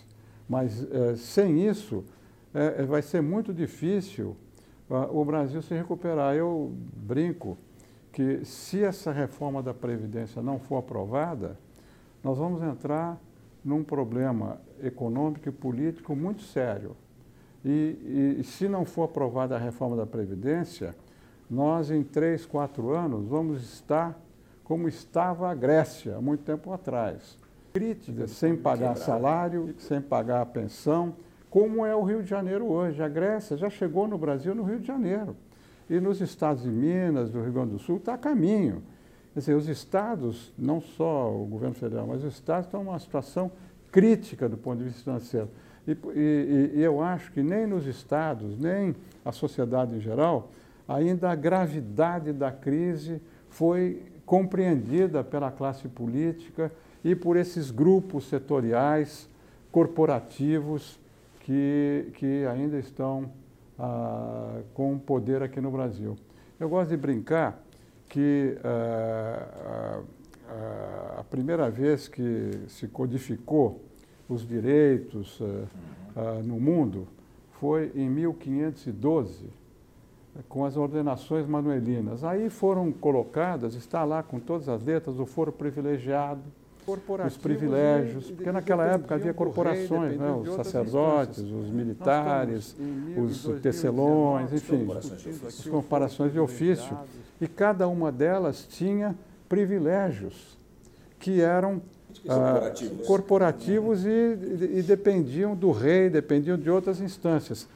Mas 0.47 0.88
é, 0.91 1.15
sem 1.15 1.67
isso, 1.67 2.04
é, 2.54 2.84
vai 2.84 3.02
ser 3.02 3.21
muito 3.21 3.54
difícil 3.54 4.36
uh, 4.89 5.19
o 5.19 5.23
Brasil 5.23 5.62
se 5.62 5.75
recuperar. 5.75 6.36
Eu 6.36 6.73
brinco 6.95 7.58
que 8.12 8.43
se 8.43 8.84
essa 8.84 9.12
reforma 9.12 9.62
da 9.62 9.73
Previdência 9.73 10.41
não 10.41 10.60
for 10.60 10.78
aprovada, 10.78 11.58
nós 12.23 12.38
vamos 12.38 12.62
entrar 12.62 13.17
num 13.63 13.84
problema 13.84 14.60
econômico 14.82 15.47
e 15.47 15.51
político 15.51 16.15
muito 16.15 16.41
sério. 16.41 16.95
E, 17.63 18.38
e, 18.39 18.43
se 18.43 18.69
não 18.69 18.86
for 18.86 19.03
aprovada 19.03 19.55
a 19.55 19.60
reforma 19.60 19.95
da 19.97 20.05
Previdência, 20.05 20.95
nós 21.49 21.91
em 21.91 22.03
três, 22.03 22.45
quatro 22.45 22.91
anos 22.91 23.27
vamos 23.27 23.62
estar 23.63 24.17
como 24.63 24.88
estava 24.88 25.49
a 25.49 25.55
Grécia 25.55 26.15
há 26.15 26.21
muito 26.21 26.43
tempo 26.43 26.71
atrás. 26.71 27.38
Crítica, 27.73 28.27
sem 28.27 28.55
pagar 28.55 28.95
salário, 28.95 29.73
sem 29.79 29.99
pagar 29.99 30.41
a 30.41 30.45
pensão, 30.45 31.15
como 31.49 31.86
é 31.86 31.95
o 31.95 32.03
Rio 32.03 32.21
de 32.21 32.29
Janeiro 32.29 32.65
hoje. 32.65 33.01
A 33.01 33.10
Grécia 33.10 33.58
já 33.58 33.69
chegou 33.69 34.08
no 34.08 34.17
Brasil 34.17 34.53
no 34.53 34.63
Rio 34.63 34.79
de 34.79 34.88
Janeiro. 34.88 35.36
E 35.89 35.99
nos 35.99 36.21
estados 36.21 36.63
de 36.63 36.69
Minas, 36.69 37.32
do 37.32 37.41
Rio 37.41 37.51
Grande 37.51 37.71
do 37.71 37.79
Sul, 37.79 37.97
está 37.97 38.13
a 38.13 38.17
caminho. 38.17 38.84
Quer 39.39 39.54
dizer, 39.54 39.54
os 39.54 39.69
estados, 39.69 40.52
não 40.58 40.82
só 40.82 41.34
o 41.34 41.45
governo 41.45 41.73
federal, 41.73 42.06
mas 42.06 42.25
os 42.25 42.34
estados 42.34 42.65
estão 42.65 42.84
numa 42.84 42.99
situação 42.99 43.49
crítica 43.89 44.49
do 44.49 44.58
ponto 44.58 44.80
de 44.80 44.84
vista 44.84 45.02
financeiro. 45.02 45.47
E, 45.88 45.91
e, 46.13 46.71
e 46.75 46.82
eu 46.82 47.02
acho 47.02 47.32
que 47.32 47.41
nem 47.41 47.65
nos 47.65 47.86
estados, 47.86 48.60
nem 48.60 48.93
a 49.23 49.32
sociedade 49.32 49.95
em 49.95 50.02
geral, 50.02 50.49
ainda 50.86 51.32
a 51.32 51.36
gravidade 51.36 52.34
da 52.34 52.52
crise 52.52 53.21
foi 53.47 54.04
compreendida 54.25 55.23
pela 55.23 55.49
classe 55.49 55.88
política 55.88 56.69
e 57.02 57.15
por 57.15 57.38
esses 57.38 57.71
grupos 57.71 58.28
setoriais, 58.28 59.30
corporativos, 59.71 60.99
que, 61.39 62.12
que 62.15 62.45
ainda 62.45 62.78
estão 62.78 63.32
ah, 63.80 64.60
com 64.73 64.99
poder 64.99 65.41
aqui 65.41 65.62
no 65.62 65.71
Brasil. 65.71 66.17
Eu 66.60 66.67
gosto 66.67 66.89
de 66.89 66.97
brincar 66.97 67.68
que 68.10 68.58
ah, 68.63 70.02
ah, 70.50 71.15
a 71.19 71.24
primeira 71.24 71.69
vez 71.69 72.08
que 72.08 72.52
se 72.67 72.88
codificou 72.88 73.82
os 74.28 74.45
direitos 74.45 75.39
ah, 75.41 75.65
ah, 76.15 76.41
no 76.43 76.60
mundo 76.60 77.08
foi 77.60 77.91
em 77.95 78.10
1512 78.10 79.45
com 80.48 80.63
as 80.63 80.78
ordenações 80.78 81.45
manuelinas. 81.45 82.24
Aí 82.24 82.50
foram 82.50 82.91
colocadas, 82.91 83.76
está 83.76 84.04
lá 84.06 84.24
com 84.24 84.39
todas 84.39 84.69
as 84.69 84.82
letras, 84.82 85.19
o 85.19 85.26
foro 85.26 85.52
privilegiado, 85.52 86.41
os 87.28 87.38
privilégios, 87.38 88.32
porque 88.32 88.52
naquela 88.52 88.86
época 88.86 89.15
havia 89.15 89.34
corporações, 89.34 90.17
né, 90.17 90.32
os 90.32 90.56
sacerdotes, 90.56 91.39
os 91.39 91.69
militares, 91.69 92.76
os 93.17 93.62
tecelões, 93.62 94.54
enfim, 94.54 94.88
as 95.45 95.67
comparações 95.67 96.32
de 96.32 96.39
ofício. 96.39 96.98
E 97.41 97.47
cada 97.47 97.88
uma 97.88 98.12
delas 98.12 98.65
tinha 98.67 99.15
privilégios 99.47 100.58
que 101.19 101.41
eram 101.41 101.82
corporativos, 102.25 103.08
corporativos 103.08 104.06
e, 104.06 104.10
e, 104.10 104.80
e, 104.80 104.84
dependiam 104.84 105.56
do 105.56 105.71
rei, 105.71 106.10
dependiam 106.10 106.58
de 106.58 106.69
outras 106.69 106.99
instâncias. 107.02 107.67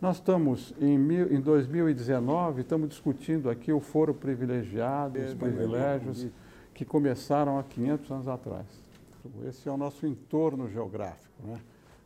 Nós 0.00 0.16
estamos 0.16 0.72
em, 0.80 0.98
mil, 0.98 1.32
em 1.32 1.40
2019, 1.40 2.62
estamos 2.62 2.88
discutindo 2.88 3.50
aqui 3.50 3.72
o 3.72 3.80
foro 3.80 4.14
privilegiado, 4.14 5.18
os 5.18 5.34
privilégios 5.34 6.26
que 6.72 6.84
começaram 6.84 7.58
há 7.58 7.62
500 7.62 8.10
anos 8.10 8.28
atrás. 8.28 8.66
Esse 9.46 9.68
é 9.68 9.72
o 9.72 9.76
nosso 9.76 10.06
entorno 10.06 10.68
geográfico. 10.68 11.46
Né? 11.46 11.60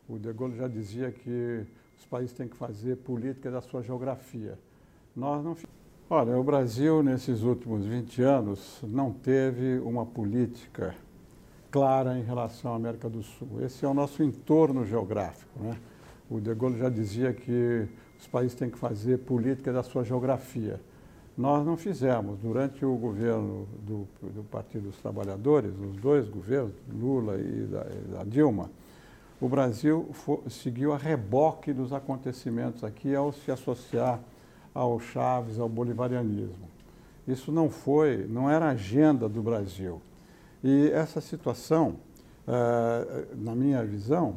O 0.09 0.19
De 0.19 0.33
Gaulle 0.33 0.57
já 0.57 0.67
dizia 0.67 1.11
que 1.11 1.65
os 1.97 2.05
países 2.05 2.33
têm 2.33 2.47
que 2.47 2.57
fazer 2.57 2.97
política 2.97 3.49
da 3.49 3.61
sua 3.61 3.81
geografia. 3.81 4.59
Nós 5.15 5.41
não 5.43 5.55
Olha, 6.07 6.37
o 6.37 6.43
Brasil, 6.43 7.01
nesses 7.01 7.41
últimos 7.41 7.83
20 7.83 8.21
anos, 8.21 8.79
não 8.83 9.11
teve 9.11 9.79
uma 9.79 10.05
política 10.05 10.93
clara 11.71 12.15
em 12.15 12.21
relação 12.21 12.73
à 12.73 12.75
América 12.75 13.09
do 13.09 13.23
Sul. 13.23 13.59
Esse 13.63 13.85
é 13.85 13.87
o 13.87 13.93
nosso 13.93 14.21
entorno 14.21 14.85
geográfico. 14.85 15.59
Né? 15.59 15.75
O 16.29 16.39
De 16.39 16.53
Gaulle 16.53 16.77
já 16.77 16.89
dizia 16.89 17.33
que 17.33 17.87
os 18.19 18.27
países 18.27 18.55
têm 18.55 18.69
que 18.69 18.77
fazer 18.77 19.17
política 19.17 19.73
da 19.73 19.81
sua 19.81 20.03
geografia. 20.03 20.79
Nós 21.35 21.65
não 21.65 21.75
fizemos. 21.75 22.37
Durante 22.37 22.85
o 22.85 22.95
governo 22.95 23.67
do, 23.81 24.07
do 24.21 24.43
Partido 24.43 24.89
dos 24.89 24.97
Trabalhadores, 24.97 25.71
os 25.71 25.97
dois 25.97 26.29
governos, 26.29 26.75
Lula 26.87 27.35
e 27.39 27.65
da, 27.65 27.83
da 28.17 28.23
Dilma, 28.23 28.69
o 29.41 29.49
Brasil 29.49 30.07
for, 30.11 30.43
seguiu 30.51 30.93
a 30.93 30.97
reboque 30.97 31.73
dos 31.73 31.91
acontecimentos 31.91 32.83
aqui 32.83 33.15
ao 33.15 33.33
se 33.33 33.49
associar 33.49 34.19
ao 34.75 34.99
Chaves, 34.99 35.57
ao 35.57 35.69
bolivarianismo. 35.69 36.67
Isso 37.25 37.51
não 37.51 37.69
foi, 37.69 38.27
não 38.27 38.49
era 38.49 38.69
agenda 38.69 39.27
do 39.29 39.41
Brasil. 39.41 40.01
E 40.61 40.91
essa 40.91 41.21
situação, 41.21 41.95
eh, 42.47 43.25
na 43.35 43.55
minha 43.55 43.83
visão, 43.85 44.35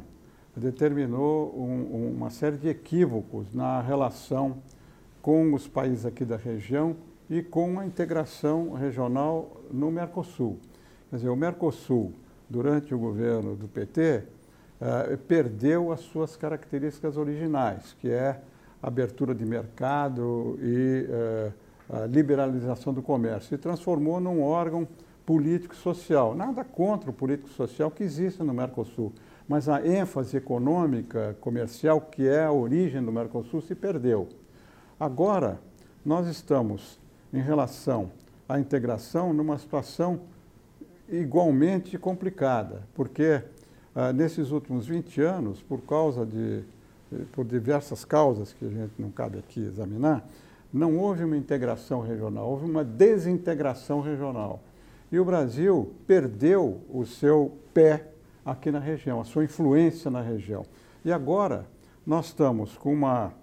determinou 0.55 1.53
um, 1.55 2.15
uma 2.15 2.29
série 2.29 2.57
de 2.57 2.69
equívocos 2.69 3.53
na 3.53 3.81
relação 3.81 4.57
com 5.21 5.53
os 5.53 5.67
países 5.67 6.05
aqui 6.05 6.25
da 6.25 6.37
região 6.37 6.95
e 7.29 7.43
com 7.43 7.79
a 7.79 7.85
integração 7.85 8.73
regional 8.73 9.51
no 9.71 9.91
Mercosul. 9.91 10.57
Quer 11.09 11.17
dizer, 11.17 11.29
o 11.29 11.35
Mercosul, 11.35 12.13
durante 12.49 12.93
o 12.93 12.97
governo 12.97 13.55
do 13.55 13.67
PT, 13.67 14.23
eh, 14.81 15.17
perdeu 15.27 15.91
as 15.91 15.99
suas 15.99 16.35
características 16.35 17.17
originais, 17.17 17.95
que 17.99 18.09
é 18.09 18.41
abertura 18.81 19.35
de 19.35 19.45
mercado 19.45 20.57
e 20.61 21.05
eh, 21.09 21.51
a 21.89 22.05
liberalização 22.05 22.93
do 22.93 23.01
comércio, 23.01 23.55
e 23.55 23.57
transformou 23.57 24.19
num 24.19 24.41
órgão 24.41 24.87
político-social. 25.25 26.35
Nada 26.35 26.63
contra 26.63 27.09
o 27.09 27.13
político-social 27.13 27.91
que 27.91 28.03
existe 28.03 28.43
no 28.43 28.53
Mercosul, 28.53 29.11
mas 29.47 29.67
a 29.67 29.85
ênfase 29.85 30.37
econômica, 30.37 31.35
comercial, 31.41 32.01
que 32.01 32.27
é 32.27 32.45
a 32.45 32.51
origem 32.51 33.03
do 33.03 33.11
Mercosul, 33.11 33.61
se 33.61 33.75
perdeu. 33.75 34.27
Agora, 34.99 35.59
nós 36.05 36.27
estamos, 36.27 36.99
em 37.33 37.41
relação 37.41 38.11
à 38.47 38.59
integração, 38.59 39.33
numa 39.33 39.57
situação 39.57 40.21
igualmente 41.07 41.97
complicada, 41.97 42.83
porque 42.93 43.41
ah, 43.95 44.13
nesses 44.13 44.51
últimos 44.51 44.87
20 44.87 45.21
anos, 45.21 45.61
por 45.61 45.81
causa 45.81 46.25
de, 46.25 46.63
por 47.31 47.45
diversas 47.45 48.05
causas 48.05 48.53
que 48.53 48.65
a 48.65 48.69
gente 48.69 48.93
não 48.99 49.11
cabe 49.11 49.39
aqui 49.39 49.61
examinar, 49.61 50.27
não 50.71 50.97
houve 50.97 51.23
uma 51.23 51.37
integração 51.37 52.01
regional, 52.01 52.47
houve 52.47 52.65
uma 52.65 52.83
desintegração 52.83 54.01
regional. 54.01 54.61
E 55.11 55.19
o 55.19 55.25
Brasil 55.25 55.93
perdeu 56.05 56.81
o 56.89 57.05
seu 57.05 57.57
pé 57.73 58.07
aqui 58.45 58.71
na 58.71 58.79
região, 58.79 59.19
a 59.19 59.23
sua 59.23 59.43
influência 59.43 60.11
na 60.11 60.21
região. 60.21 60.65
E 61.03 61.11
agora 61.11 61.65
nós 62.05 62.27
estamos 62.27 62.77
com 62.77 62.93
uma 62.93 63.33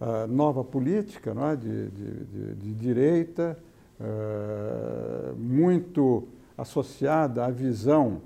uh, 0.00 0.26
nova 0.28 0.64
política 0.64 1.32
não 1.32 1.48
é? 1.48 1.56
de, 1.56 1.88
de, 1.90 2.24
de, 2.24 2.54
de 2.54 2.74
direita, 2.74 3.56
uh, 4.00 5.36
muito 5.36 6.26
associada 6.58 7.44
à 7.44 7.50
visão 7.50 8.20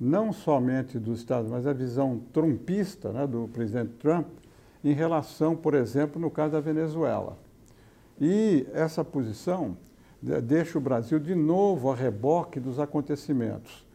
não 0.00 0.32
somente 0.32 0.98
dos 0.98 1.18
Estados, 1.18 1.50
mas 1.50 1.66
à 1.66 1.72
visão 1.72 2.22
trumpista 2.32 3.12
né, 3.12 3.26
do 3.26 3.48
presidente 3.52 3.92
Trump 3.98 4.26
em 4.82 4.94
relação, 4.94 5.54
por 5.54 5.74
exemplo, 5.74 6.20
no 6.20 6.30
caso 6.30 6.52
da 6.52 6.60
Venezuela. 6.60 7.36
E 8.18 8.66
essa 8.72 9.04
posição 9.04 9.76
deixa 10.42 10.78
o 10.78 10.80
Brasil 10.80 11.18
de 11.18 11.34
novo 11.34 11.90
a 11.90 11.94
reboque 11.94 12.58
dos 12.58 12.78
acontecimentos. 12.78 13.86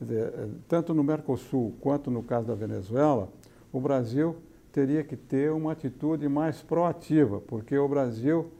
Dizer, 0.00 0.32
eh, 0.34 0.48
tanto 0.68 0.94
no 0.94 1.04
Mercosul 1.04 1.74
quanto 1.80 2.10
no 2.10 2.22
caso 2.22 2.46
da 2.46 2.54
Venezuela, 2.54 3.28
o 3.72 3.80
Brasil 3.80 4.36
teria 4.72 5.04
que 5.04 5.16
ter 5.16 5.52
uma 5.52 5.72
atitude 5.72 6.28
mais 6.28 6.62
proativa, 6.62 7.40
porque 7.40 7.76
o 7.76 7.88
Brasil 7.88 8.50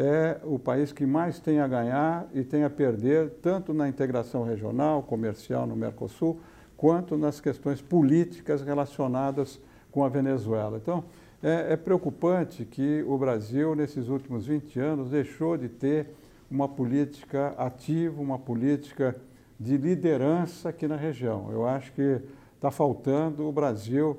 é 0.00 0.38
o 0.44 0.60
país 0.60 0.92
que 0.92 1.04
mais 1.04 1.40
tem 1.40 1.58
a 1.58 1.66
ganhar 1.66 2.28
e 2.32 2.44
tem 2.44 2.62
a 2.62 2.70
perder, 2.70 3.30
tanto 3.42 3.74
na 3.74 3.88
integração 3.88 4.44
regional, 4.44 5.02
comercial 5.02 5.66
no 5.66 5.74
Mercosul, 5.74 6.38
quanto 6.76 7.18
nas 7.18 7.40
questões 7.40 7.82
políticas 7.82 8.62
relacionadas 8.62 9.60
com 9.90 10.04
a 10.04 10.08
Venezuela. 10.08 10.78
Então, 10.80 11.02
é, 11.42 11.72
é 11.72 11.76
preocupante 11.76 12.64
que 12.64 13.04
o 13.08 13.18
Brasil, 13.18 13.74
nesses 13.74 14.08
últimos 14.08 14.46
20 14.46 14.78
anos, 14.78 15.10
deixou 15.10 15.56
de 15.56 15.68
ter 15.68 16.06
uma 16.48 16.68
política 16.68 17.48
ativa, 17.58 18.22
uma 18.22 18.38
política 18.38 19.16
de 19.58 19.76
liderança 19.76 20.68
aqui 20.68 20.86
na 20.86 20.96
região. 20.96 21.50
Eu 21.50 21.66
acho 21.66 21.92
que 21.92 22.20
está 22.54 22.70
faltando 22.70 23.48
o 23.48 23.50
Brasil 23.50 24.16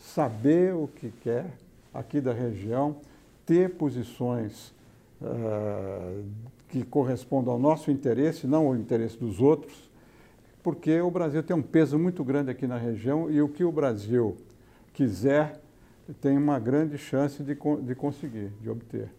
saber 0.00 0.74
o 0.74 0.88
que 0.88 1.10
quer 1.10 1.50
aqui 1.92 2.22
da 2.22 2.32
região, 2.32 2.96
ter 3.44 3.74
posições 3.74 4.72
uh, 5.20 6.24
que 6.68 6.84
correspondam 6.84 7.54
ao 7.54 7.58
nosso 7.58 7.90
interesse, 7.90 8.46
não 8.46 8.66
ao 8.66 8.76
interesse 8.76 9.18
dos 9.18 9.40
outros, 9.40 9.90
porque 10.62 11.00
o 11.00 11.10
Brasil 11.10 11.42
tem 11.42 11.56
um 11.56 11.62
peso 11.62 11.98
muito 11.98 12.22
grande 12.22 12.50
aqui 12.50 12.66
na 12.66 12.76
região 12.76 13.30
e 13.30 13.40
o 13.40 13.48
que 13.48 13.64
o 13.64 13.72
Brasil 13.72 14.36
quiser 14.92 15.60
tem 16.20 16.36
uma 16.36 16.58
grande 16.58 16.98
chance 16.98 17.42
de, 17.42 17.54
de 17.54 17.94
conseguir, 17.94 18.50
de 18.60 18.68
obter. 18.68 19.10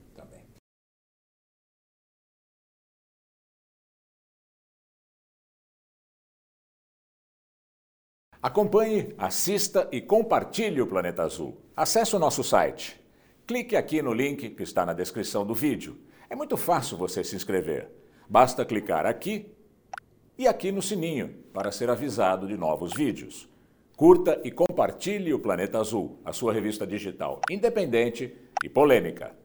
Acompanhe, 8.41 9.13
assista 9.19 9.87
e 9.91 10.01
compartilhe 10.01 10.81
o 10.81 10.87
Planeta 10.87 11.21
Azul. 11.21 11.57
Acesse 11.75 12.15
o 12.15 12.19
nosso 12.19 12.43
site. 12.43 13.00
Clique 13.51 13.75
aqui 13.75 14.01
no 14.01 14.13
link 14.13 14.51
que 14.51 14.63
está 14.63 14.85
na 14.85 14.93
descrição 14.93 15.45
do 15.45 15.53
vídeo. 15.53 15.97
É 16.29 16.35
muito 16.37 16.55
fácil 16.55 16.95
você 16.95 17.21
se 17.21 17.35
inscrever. 17.35 17.89
Basta 18.29 18.63
clicar 18.63 19.05
aqui 19.05 19.45
e 20.37 20.47
aqui 20.47 20.71
no 20.71 20.81
sininho 20.81 21.35
para 21.51 21.69
ser 21.69 21.89
avisado 21.89 22.47
de 22.47 22.55
novos 22.55 22.93
vídeos. 22.93 23.49
Curta 23.97 24.39
e 24.45 24.51
compartilhe 24.51 25.33
o 25.33 25.39
Planeta 25.39 25.79
Azul, 25.79 26.17
a 26.23 26.31
sua 26.31 26.53
revista 26.53 26.87
digital 26.87 27.41
independente 27.51 28.33
e 28.63 28.69
polêmica. 28.69 29.35